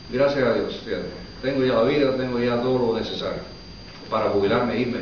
Gracias 0.09 0.43
a 0.43 0.53
Dios, 0.53 0.81
fíjate. 0.83 1.07
Tengo 1.41 1.65
ya 1.65 1.73
la 1.73 1.83
vida, 1.83 2.15
tengo 2.15 2.39
ya 2.39 2.61
todo 2.61 2.93
lo 2.93 2.99
necesario 2.99 3.41
para 4.09 4.29
jubilarme 4.29 4.75
e 4.75 4.81
irme. 4.81 4.99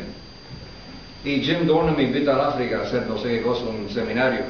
Y 1.24 1.42
Jim 1.42 1.68
Dornan 1.68 1.96
me 1.96 2.04
invita 2.04 2.36
a 2.36 2.50
África 2.50 2.80
a 2.80 2.84
hacer 2.84 3.06
no 3.08 3.18
sé 3.18 3.30
qué 3.30 3.42
cosa, 3.44 3.64
un 3.66 3.90
seminario. 3.90 4.42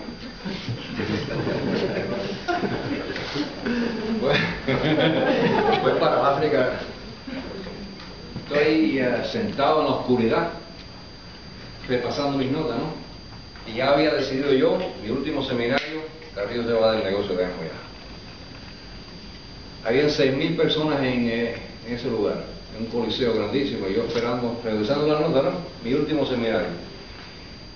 pues, 4.21 4.39
para 5.99 6.35
África 6.35 6.79
estoy 8.43 8.99
eh, 8.99 9.23
sentado 9.31 9.81
en 9.81 9.87
la 9.87 9.93
oscuridad, 9.93 10.49
repasando 11.87 12.37
mis 12.37 12.51
notas, 12.51 12.77
¿no? 12.77 13.10
Y 13.67 13.75
ya 13.75 13.91
había 13.91 14.13
decidido 14.13 14.53
yo, 14.53 14.77
mi 15.03 15.09
último 15.09 15.43
seminario, 15.43 16.01
Carrillo 16.33 16.63
se 16.63 16.73
va 16.73 16.93
del 16.93 17.03
negocio 17.03 17.35
de 17.35 17.45
Anjoya. 17.45 17.69
Habían 19.83 20.07
6.000 20.07 20.57
personas 20.57 20.99
en, 21.01 21.29
eh, 21.29 21.55
en 21.87 21.95
ese 21.95 22.09
lugar 22.09 22.51
un 22.79 22.85
coliseo 22.87 23.33
grandísimo, 23.33 23.87
y 23.87 23.95
yo 23.95 24.03
esperando, 24.03 24.59
revisando 24.63 25.07
la 25.07 25.19
nota, 25.19 25.41
¿no? 25.41 25.51
Mi 25.83 25.93
último 25.93 26.25
seminario. 26.25 26.69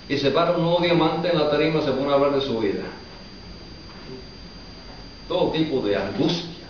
Y 0.08 0.18
se 0.18 0.32
para 0.32 0.52
un 0.52 0.64
nuevo 0.64 0.80
diamante 0.82 1.30
en 1.30 1.40
la 1.40 1.50
tarima 1.50 1.82
se 1.82 1.92
pone 1.92 2.12
a 2.12 2.16
hablar 2.16 2.36
de 2.36 2.42
su 2.42 2.60
vida. 2.60 2.84
Todo 5.28 5.52
tipo 5.52 5.82
de 5.82 5.96
angustia. 5.96 6.66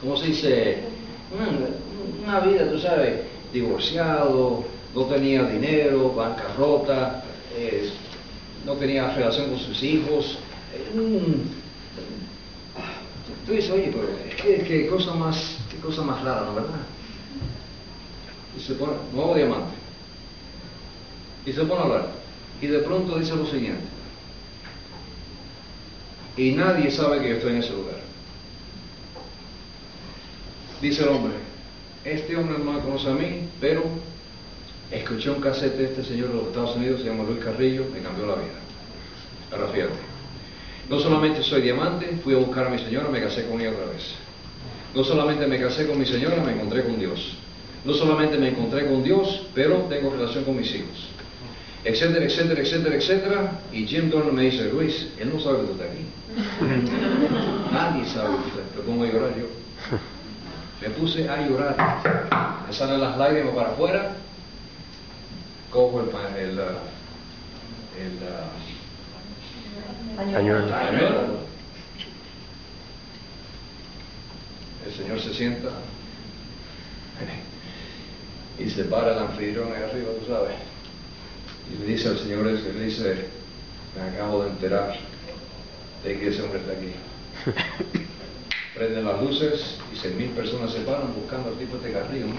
¿Cómo 0.00 0.16
se 0.16 0.26
dice? 0.26 0.78
Una, 2.24 2.40
vida, 2.40 2.70
tú 2.70 2.78
sabes, 2.78 3.20
divorciado, 3.52 4.64
no 4.94 5.04
tenía 5.04 5.44
dinero, 5.44 6.12
bancarrota, 6.14 7.22
eh, 7.56 7.90
no 8.64 8.74
tenía 8.74 9.14
relación 9.14 9.50
con 9.50 9.58
sus 9.58 9.82
hijos. 9.82 10.38
Eh, 10.74 10.90
tú 13.46 13.52
dices, 13.52 13.70
oye, 13.70 13.92
pero 13.92 14.08
es 14.54 14.90
cosa 14.90 15.14
más, 15.14 15.56
qué 15.70 15.78
cosa 15.78 16.02
más 16.02 16.22
rara, 16.22 16.46
¿no 16.46 16.54
verdad? 16.54 16.80
y 18.58 18.60
se 18.60 18.74
pone, 18.74 18.94
nuevo 19.12 19.34
diamante, 19.34 19.76
y 21.46 21.52
se 21.52 21.64
pone 21.64 21.80
a 21.80 21.84
hablar. 21.84 22.08
Y 22.60 22.66
de 22.66 22.80
pronto 22.80 23.18
dice 23.18 23.36
lo 23.36 23.46
siguiente, 23.46 23.84
y 26.36 26.52
nadie 26.52 26.90
sabe 26.90 27.20
que 27.20 27.28
yo 27.28 27.34
estoy 27.36 27.52
en 27.52 27.58
ese 27.58 27.72
lugar. 27.72 28.00
Dice 30.80 31.02
el 31.02 31.08
hombre, 31.08 31.34
este 32.04 32.36
hombre 32.36 32.58
no 32.58 32.72
me 32.72 32.80
conoce 32.80 33.08
a 33.08 33.14
mí, 33.14 33.48
pero 33.60 33.82
escuché 34.90 35.30
un 35.30 35.40
cassette 35.40 35.76
de 35.76 35.84
este 35.84 36.04
señor 36.04 36.28
de 36.28 36.34
los 36.34 36.46
Estados 36.48 36.76
Unidos, 36.76 37.00
se 37.00 37.06
llama 37.08 37.24
Luis 37.24 37.44
Carrillo, 37.44 37.86
me 37.92 38.00
cambió 38.00 38.26
la 38.26 38.34
vida. 38.34 38.58
Ahora 39.52 39.68
fíjate, 39.68 39.98
no 40.88 40.98
solamente 40.98 41.42
soy 41.42 41.62
diamante, 41.62 42.18
fui 42.24 42.34
a 42.34 42.38
buscar 42.38 42.66
a 42.66 42.70
mi 42.70 42.78
señora, 42.78 43.08
me 43.08 43.20
casé 43.20 43.46
con 43.46 43.60
ella 43.60 43.70
otra 43.70 43.86
vez. 43.92 44.14
No 44.94 45.04
solamente 45.04 45.46
me 45.46 45.60
casé 45.60 45.86
con 45.86 45.98
mi 45.98 46.06
señora, 46.06 46.42
me 46.42 46.52
encontré 46.52 46.82
con 46.84 46.98
Dios. 46.98 47.36
No 47.84 47.92
solamente 47.92 48.38
me 48.38 48.48
encontré 48.48 48.86
con 48.86 49.02
Dios, 49.02 49.46
pero 49.54 49.86
tengo 49.88 50.10
relación 50.10 50.44
con 50.44 50.56
mis 50.56 50.74
hijos. 50.74 51.08
Etcétera, 51.84 52.24
etcétera, 52.24 52.60
etcétera, 52.60 52.96
etcétera. 52.96 53.60
Y 53.72 53.86
Jim 53.86 54.10
Dornan 54.10 54.34
me 54.34 54.42
dice, 54.42 54.68
Luis, 54.70 55.08
él 55.18 55.30
no 55.32 55.40
sabe 55.40 55.60
que 55.60 55.66
tú 55.66 55.72
estás 55.72 55.88
aquí. 55.90 56.04
Nadie 57.72 58.04
sabe 58.06 58.36
que 58.36 58.50
tú 58.50 58.58
Pero 58.72 58.84
pongo 58.84 59.04
a 59.04 59.06
llorar 59.06 59.30
yo. 59.38 59.46
Me 60.80 60.90
puse 60.90 61.28
a 61.28 61.46
llorar. 61.46 61.76
Me 62.66 62.72
salen 62.72 63.00
las 63.00 63.16
lágrimas 63.16 63.54
para 63.54 63.70
afuera. 63.70 64.16
Cojo 65.70 66.00
el, 66.00 66.08
el, 66.08 66.60
ah, 66.60 66.78
el, 67.98 68.18
ah, 68.26 68.50
Pañuelo. 70.16 70.68
pañuelo. 70.70 71.38
El 74.86 74.92
Señor 74.94 75.20
se 75.20 75.34
sienta 75.34 75.68
y 78.58 78.70
se 78.70 78.84
para 78.84 79.12
el 79.12 79.18
anfitrión 79.18 79.68
ahí 79.72 79.82
arriba, 79.82 80.10
tú 80.18 80.26
sabes. 80.32 80.54
Y 81.72 81.78
le 81.78 81.86
dice 81.86 82.08
al 82.08 82.18
Señor 82.18 82.48
ese, 82.48 82.72
le 82.72 82.84
dice, 82.86 83.28
me 83.94 84.02
acabo 84.08 84.42
de 84.44 84.50
enterar 84.50 84.96
de 86.02 86.18
que 86.18 86.28
ese 86.28 86.42
hombre 86.42 86.60
está 86.60 86.72
aquí. 86.72 86.92
Prenden 88.74 89.04
las 89.04 89.20
luces 89.22 89.78
y 89.92 89.96
seis 89.96 90.14
mil 90.14 90.30
personas 90.30 90.72
se 90.72 90.80
paran 90.80 91.14
buscando 91.14 91.50
al 91.50 91.56
tipo 91.56 91.76
este 91.76 91.92
carrillo. 91.92 92.26
¿no? 92.26 92.34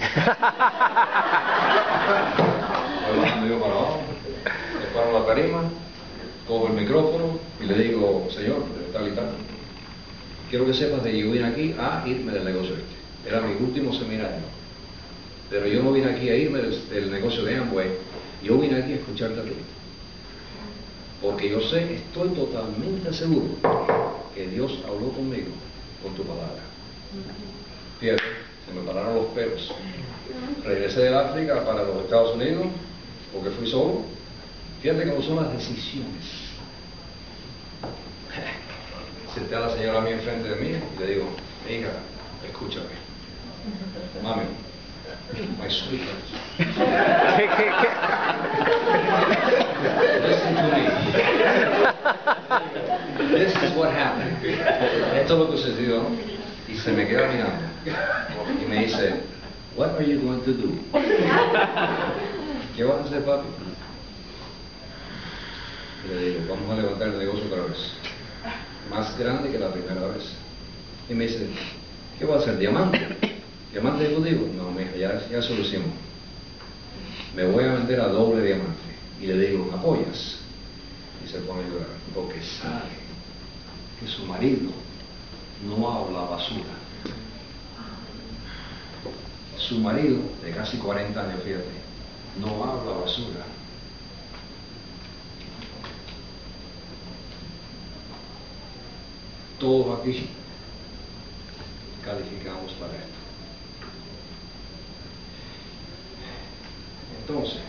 Voy 3.10 3.18
bajando 3.18 3.48
yo 3.48 3.60
para 3.60 3.72
abajo, 3.72 4.00
me 4.78 4.94
paro 4.94 5.18
la 5.18 5.26
tarima, 5.26 5.62
cojo 6.46 6.68
el 6.68 6.74
micrófono 6.74 7.40
y 7.60 7.64
le 7.64 7.74
digo, 7.74 8.28
Señor, 8.30 8.62
tal 8.92 9.08
y 9.08 9.10
tal, 9.10 9.30
quiero 10.48 10.64
que 10.64 10.74
sepas 10.74 11.02
de 11.02 11.10
que 11.10 11.18
yo 11.18 11.32
vine 11.32 11.44
aquí 11.44 11.74
a 11.76 12.04
irme 12.06 12.32
del 12.32 12.44
negocio 12.44 12.74
este. 12.74 13.28
Era 13.28 13.40
mi 13.40 13.54
último 13.54 13.92
seminario. 13.92 14.46
Pero 15.50 15.66
yo 15.66 15.82
no 15.82 15.90
vine 15.90 16.08
aquí 16.08 16.28
a 16.28 16.36
irme 16.36 16.60
del, 16.60 17.10
negocio 17.10 17.42
de 17.42 17.56
Amway, 17.56 17.88
yo 18.44 18.58
vine 18.58 18.76
aquí 18.76 18.92
a 18.92 18.96
escucharte 18.96 19.40
a 19.40 19.42
ti. 19.42 19.56
Porque 21.20 21.50
yo 21.50 21.60
sé, 21.62 21.94
estoy 21.94 22.28
totalmente 22.28 23.12
seguro 23.12 23.56
que 24.36 24.46
Dios 24.46 24.78
habló 24.86 25.08
conmigo 25.08 25.50
con 26.00 26.14
tu 26.14 26.22
palabra. 26.22 26.62
Fíjate, 27.98 28.22
se 28.66 28.72
me 28.72 28.86
pararon 28.86 29.16
los 29.16 29.26
pelos. 29.26 29.74
Regresé 30.64 31.00
del 31.00 31.14
África 31.14 31.64
para 31.64 31.82
los 31.82 32.04
Estados 32.04 32.36
Unidos 32.36 32.66
porque 33.32 33.50
fui 33.50 33.66
solo. 33.66 34.04
Fíjate 34.82 35.08
cómo 35.08 35.22
son 35.22 35.36
las 35.36 35.52
decisiones. 35.52 36.50
Senté 39.34 39.54
a 39.54 39.60
la 39.60 39.70
señora 39.70 39.98
a 39.98 40.00
mí 40.00 40.10
enfrente 40.10 40.48
de 40.48 40.56
mí 40.56 40.68
y 40.68 41.00
le 41.00 41.06
digo, 41.06 41.28
hija, 41.68 41.90
escúchame. 42.46 42.86
Mami, 44.22 44.42
my 45.58 45.68
sweetheart. 45.68 46.24
Listen 50.26 50.54
to 50.56 50.62
me. 50.74 50.82
This 53.38 53.54
is 53.62 53.76
what 53.76 53.92
happened. 53.92 54.36
Esto 55.14 55.34
es 55.34 55.38
lo 55.38 55.50
que 55.50 55.56
sucedió. 55.58 56.06
Y 56.68 56.76
se 56.76 56.92
me 56.92 57.06
queda 57.06 57.28
mirando. 57.28 57.64
Y 58.60 58.66
me 58.66 58.84
dice, 58.84 59.20
What 59.76 59.90
are 59.96 60.02
you 60.02 60.20
going 60.20 60.44
to 60.44 60.52
do? 60.52 60.78
¿Qué 62.76 62.84
vas 62.84 62.98
a 62.98 63.04
hacer, 63.04 63.24
papi? 63.24 63.48
Le 66.08 66.30
digo, 66.30 66.40
vamos 66.48 66.70
a 66.70 66.80
levantar 66.80 67.08
el 67.08 67.18
negocio 67.18 67.44
otra 67.46 67.62
vez. 67.64 67.92
Más 68.90 69.18
grande 69.18 69.50
que 69.50 69.58
la 69.58 69.72
primera 69.72 70.06
vez. 70.08 70.24
Y 71.08 71.14
me 71.14 71.26
dice, 71.26 71.48
¿qué 72.18 72.24
va 72.24 72.36
a 72.36 72.38
hacer? 72.38 72.58
¿Diamante? 72.58 72.98
¿Diamante 73.72 74.06
ejecutivo? 74.06 74.48
No, 74.56 74.70
mija, 74.70 74.96
ya, 74.96 75.28
ya 75.28 75.42
solucionó. 75.42 75.86
Me 77.34 77.44
voy 77.44 77.64
a 77.64 77.74
vender 77.74 78.00
a 78.00 78.08
doble 78.08 78.42
diamante. 78.42 78.80
Y 79.20 79.26
le 79.26 79.38
digo, 79.38 79.64
¿me 79.64 79.76
apoyas? 79.76 80.38
Y 81.24 81.28
se 81.28 81.38
pone 81.40 81.62
a 81.64 81.68
llorar. 81.68 81.88
Porque 82.14 82.40
sabe 82.42 82.88
que 84.00 84.06
su 84.06 84.24
marido 84.24 84.70
no 85.66 85.90
habla 85.90 86.22
basura. 86.22 86.80
Su 89.58 89.78
marido, 89.78 90.18
de 90.42 90.50
casi 90.52 90.78
40 90.78 91.20
años, 91.20 91.42
fíjate, 91.44 91.89
no 92.38 92.64
habla 92.64 92.92
basura. 93.00 93.44
Todos 99.58 100.00
aquí 100.00 100.28
calificamos 102.04 102.72
para 102.72 102.92
esto. 102.94 103.20
Entonces, 107.20 107.60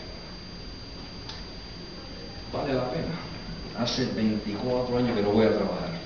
vale 2.52 2.74
la 2.74 2.90
pena. 2.90 3.14
Hace 3.78 4.06
24 4.06 4.98
años 4.98 5.16
que 5.16 5.22
no 5.22 5.30
voy 5.30 5.46
a 5.46 5.54
trabajar. 5.54 6.00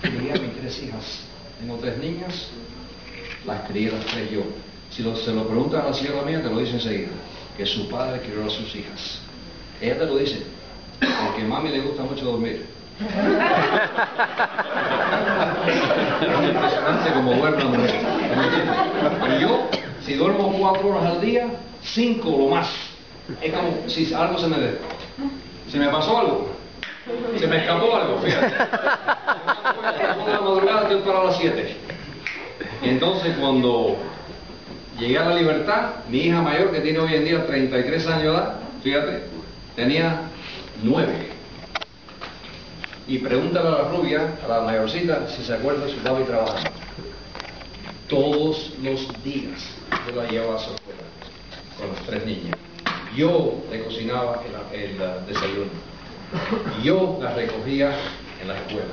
Crié 0.00 0.32
a 0.32 0.36
mis 0.36 0.56
tres 0.56 0.82
hijas. 0.82 1.20
Tengo 1.60 1.76
tres 1.76 1.98
niñas, 1.98 2.48
las 3.46 3.68
crié 3.68 3.92
las 3.92 4.04
tres 4.06 4.30
yo. 4.30 4.42
Si 4.90 5.02
se 5.02 5.32
lo 5.32 5.46
preguntan 5.46 5.82
a 5.82 5.84
la 5.90 5.94
señora 5.94 6.22
mía, 6.22 6.42
te 6.42 6.50
lo 6.50 6.58
dice 6.58 6.74
enseguida, 6.74 7.12
que 7.56 7.66
su 7.66 7.88
padre 7.88 8.20
crió 8.20 8.46
a 8.46 8.50
sus 8.50 8.74
hijas. 8.74 9.20
Ella 9.80 9.98
te 9.98 10.06
lo 10.06 10.16
dice, 10.16 10.42
porque 11.00 11.42
a 11.42 11.44
mami 11.46 11.70
le 11.70 11.80
gusta 11.80 12.02
mucho 12.02 12.24
dormir. 12.24 12.66
Es 16.28 16.48
impresionante 16.48 17.12
como 17.12 17.34
duerme 17.34 17.64
mujer. 17.64 18.00
Y 19.36 19.40
yo, 19.40 19.68
si 20.04 20.14
duermo 20.14 20.52
cuatro 20.58 20.88
horas 20.88 21.14
al 21.14 21.20
día, 21.20 21.46
cinco 21.82 22.30
lo 22.30 22.48
más. 22.54 22.68
Es 23.40 23.52
como 23.52 23.88
si 23.88 24.12
algo 24.14 24.38
se 24.38 24.46
me 24.48 24.58
de. 24.58 24.78
Si 25.70 25.78
me 25.78 25.88
pasó 25.88 26.18
algo, 26.18 26.50
se 27.38 27.46
me 27.46 27.56
escapó 27.58 27.96
algo, 27.96 28.18
fíjate. 28.18 28.54
La 30.30 30.40
madrugada 30.40 30.82
estoy 30.82 31.00
para 31.00 31.24
las 31.24 31.36
7. 31.36 31.76
Y 32.82 32.88
entonces 32.88 33.36
cuando 33.38 33.96
llegué 35.02 35.18
a 35.18 35.28
la 35.28 35.34
libertad, 35.34 35.90
mi 36.08 36.18
hija 36.18 36.40
mayor, 36.40 36.70
que 36.70 36.80
tiene 36.80 37.00
hoy 37.00 37.14
en 37.14 37.24
día 37.24 37.46
33 37.46 38.06
años 38.06 38.22
de 38.22 38.28
edad, 38.28 38.54
fíjate, 38.82 39.22
tenía 39.74 40.22
9. 40.82 41.12
Y 43.08 43.18
pregúntale 43.18 43.68
a 43.68 43.70
la 43.70 43.88
rubia, 43.88 44.36
a 44.44 44.48
la 44.48 44.60
mayorcita, 44.60 45.28
si 45.28 45.42
se 45.42 45.54
acuerda 45.54 45.86
de 45.86 45.92
su 45.92 45.98
papi 45.98 46.22
trabajando. 46.22 46.70
Todos 48.08 48.72
los 48.82 49.24
días 49.24 49.60
yo 50.06 50.22
la 50.22 50.28
llevaba 50.28 50.56
a 50.56 50.58
su 50.58 50.74
escuela 50.74 51.00
con 51.78 51.92
las 51.92 52.02
tres 52.06 52.26
niñas. 52.26 52.56
Yo 53.16 53.62
le 53.70 53.82
cocinaba 53.82 54.42
el, 54.72 54.98
desayuno. 55.26 55.70
Yo 56.82 57.18
la 57.20 57.34
recogía 57.34 57.92
en 58.40 58.48
la 58.48 58.58
escuela. 58.58 58.86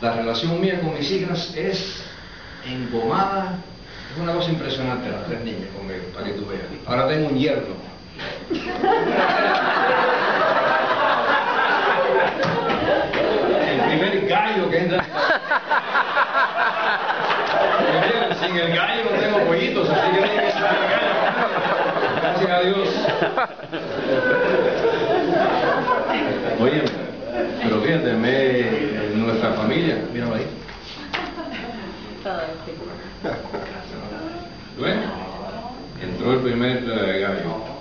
La 0.00 0.16
relación 0.16 0.60
mía 0.60 0.80
con 0.80 0.94
mis 0.98 1.10
hijas 1.10 1.54
es 1.56 2.02
engomada. 2.66 3.58
Es 4.12 4.18
una 4.20 4.32
cosa 4.32 4.50
impresionante 4.50 5.10
las 5.10 5.24
tres 5.26 5.40
niñas 5.44 5.68
conmigo, 5.76 6.04
para 6.14 6.26
que 6.26 6.32
tú 6.32 6.46
veas. 6.46 6.62
Ahora 6.86 7.08
tengo 7.08 7.28
un 7.28 7.38
yerno. 7.38 7.74
El 13.70 13.80
primer 13.80 14.28
gallo 14.28 14.70
que 14.70 14.78
entra. 14.78 15.04
Sin 18.40 18.56
el 18.56 18.74
gallo 18.74 19.04
no 19.04 19.18
tengo 19.18 19.38
pollitos, 19.46 19.88
así 19.90 20.10
que 20.12 20.22
tiene 20.22 20.44
que 20.44 20.52
ser 20.52 20.62
el 20.62 20.88
gallo. 20.90 21.14
Gracias 22.20 22.50
a 22.50 22.60
Dios. 22.60 22.88
Oye, 26.60 26.84
pero 27.62 27.80
fíjate, 27.80 28.12
me, 28.12 29.16
nuestra 29.16 29.52
familia, 29.54 29.98
míralo 30.12 30.34
ahí. 30.36 30.46
¿Ven? 34.80 35.00
Entró 36.02 36.32
el 36.32 36.40
primer 36.40 36.84
gallo. 36.84 37.74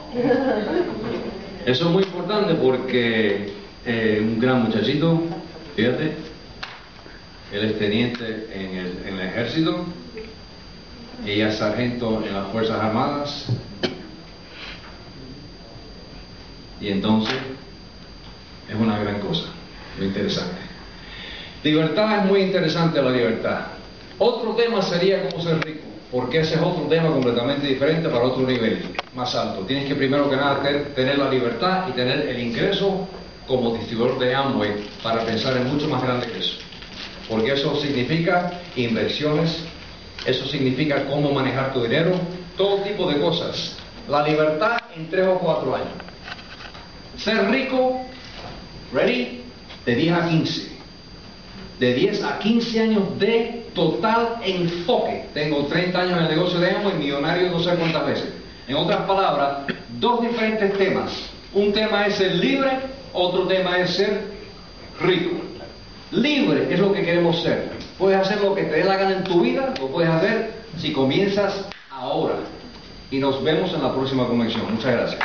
Eso 1.66 1.86
es 1.86 1.92
muy 1.92 2.04
importante 2.04 2.54
porque 2.56 3.54
eh, 3.86 4.20
un 4.22 4.40
gran 4.40 4.64
muchachito, 4.64 5.22
fíjate, 5.76 6.16
él 7.52 7.64
es 7.64 7.80
teniente 7.80 8.48
en 8.54 8.78
el, 8.78 8.98
en 9.08 9.20
el 9.20 9.28
ejército, 9.28 9.86
ella 11.26 11.50
es 11.50 11.58
sargento 11.58 12.24
en 12.26 12.34
las 12.34 12.48
Fuerzas 12.52 12.80
Armadas, 12.80 13.46
y 16.80 16.90
entonces 16.90 17.36
es 18.70 18.76
una 18.76 19.00
gran 19.00 19.20
cosa, 19.20 19.46
muy 19.98 20.08
interesante. 20.08 20.62
Libertad 21.64 22.20
es 22.20 22.26
muy 22.26 22.42
interesante 22.42 23.02
la 23.02 23.10
libertad. 23.10 23.68
Otro 24.20 24.52
tema 24.56 24.82
sería 24.82 25.30
cómo 25.30 25.42
ser 25.42 25.64
rico, 25.64 25.86
porque 26.14 26.42
ese 26.42 26.56
es 26.56 26.62
otro 26.62 26.84
tema 26.84 27.10
completamente 27.10 27.66
diferente 27.66 28.08
para 28.08 28.26
otro 28.26 28.46
nivel, 28.46 28.96
más 29.16 29.34
alto. 29.34 29.62
Tienes 29.66 29.88
que 29.88 29.96
primero 29.96 30.30
que 30.30 30.36
nada 30.36 30.62
tener 30.94 31.18
la 31.18 31.28
libertad 31.28 31.88
y 31.90 31.94
tener 31.94 32.28
el 32.30 32.40
ingreso 32.40 33.08
como 33.48 33.74
distribuidor 33.74 34.20
de 34.20 34.36
Amway 34.36 34.86
para 35.02 35.26
pensar 35.26 35.58
en 35.58 35.74
mucho 35.74 35.88
más 35.88 36.04
grande 36.04 36.28
que 36.28 36.38
eso. 36.38 36.58
Porque 37.28 37.54
eso 37.54 37.76
significa 37.78 38.62
inversiones 38.76 39.66
Eso 40.26 40.46
significa 40.46 41.06
cómo 41.08 41.32
manejar 41.32 41.74
tu 41.74 41.82
dinero, 41.82 42.12
todo 42.56 42.78
tipo 42.84 43.12
de 43.12 43.20
cosas. 43.20 43.76
La 44.08 44.26
libertad 44.26 44.78
en 44.96 45.10
tres 45.10 45.28
o 45.28 45.40
cuatro 45.40 45.76
años. 45.76 45.90
Ser 47.18 47.50
rico, 47.50 48.06
ready, 48.94 49.44
de 49.86 49.96
10 49.96 50.14
a 50.14 50.30
15. 50.30 50.72
De 51.80 51.94
10 51.94 52.24
a 52.24 52.40
15 52.40 52.80
años 52.80 53.20
de 53.20 53.63
total 53.74 54.38
enfoque. 54.44 55.26
Tengo 55.34 55.66
30 55.66 56.00
años 56.00 56.18
en 56.18 56.26
el 56.26 56.30
negocio 56.30 56.60
de 56.60 56.72
amo 56.72 56.92
y 56.92 57.00
millonario 57.00 57.50
no 57.50 57.60
sé 57.60 57.76
cuántas 57.76 58.06
veces. 58.06 58.34
En 58.68 58.76
otras 58.76 59.02
palabras, 59.02 59.66
dos 60.00 60.22
diferentes 60.22 60.74
temas. 60.78 61.12
Un 61.54 61.74
tema 61.74 62.08
es 62.08 62.16
ser 62.16 62.36
libre, 62.36 62.72
otro 63.14 63.46
tema 63.48 63.78
es 63.78 63.92
ser 63.92 64.22
rico. 65.02 65.32
Libre 66.12 66.68
es 66.72 66.80
lo 66.80 66.94
que 66.94 67.04
queremos 67.04 67.42
ser. 67.42 67.72
Puedes 67.98 68.20
hacer 68.20 68.42
lo 68.42 68.56
que 68.56 68.64
te 68.64 68.78
dé 68.78 68.84
la 68.84 68.98
gana 68.98 69.18
en 69.18 69.24
tu 69.24 69.42
vida, 69.42 69.74
lo 69.80 69.88
puedes 69.88 70.10
hacer 70.10 70.54
si 70.80 70.92
comienzas 70.94 71.68
ahora. 71.90 72.36
Y 73.12 73.20
nos 73.20 73.44
vemos 73.44 73.74
en 73.74 73.84
la 73.84 73.94
próxima 73.94 74.28
convención. 74.28 74.66
Muchas 74.74 74.94
gracias. 74.94 75.20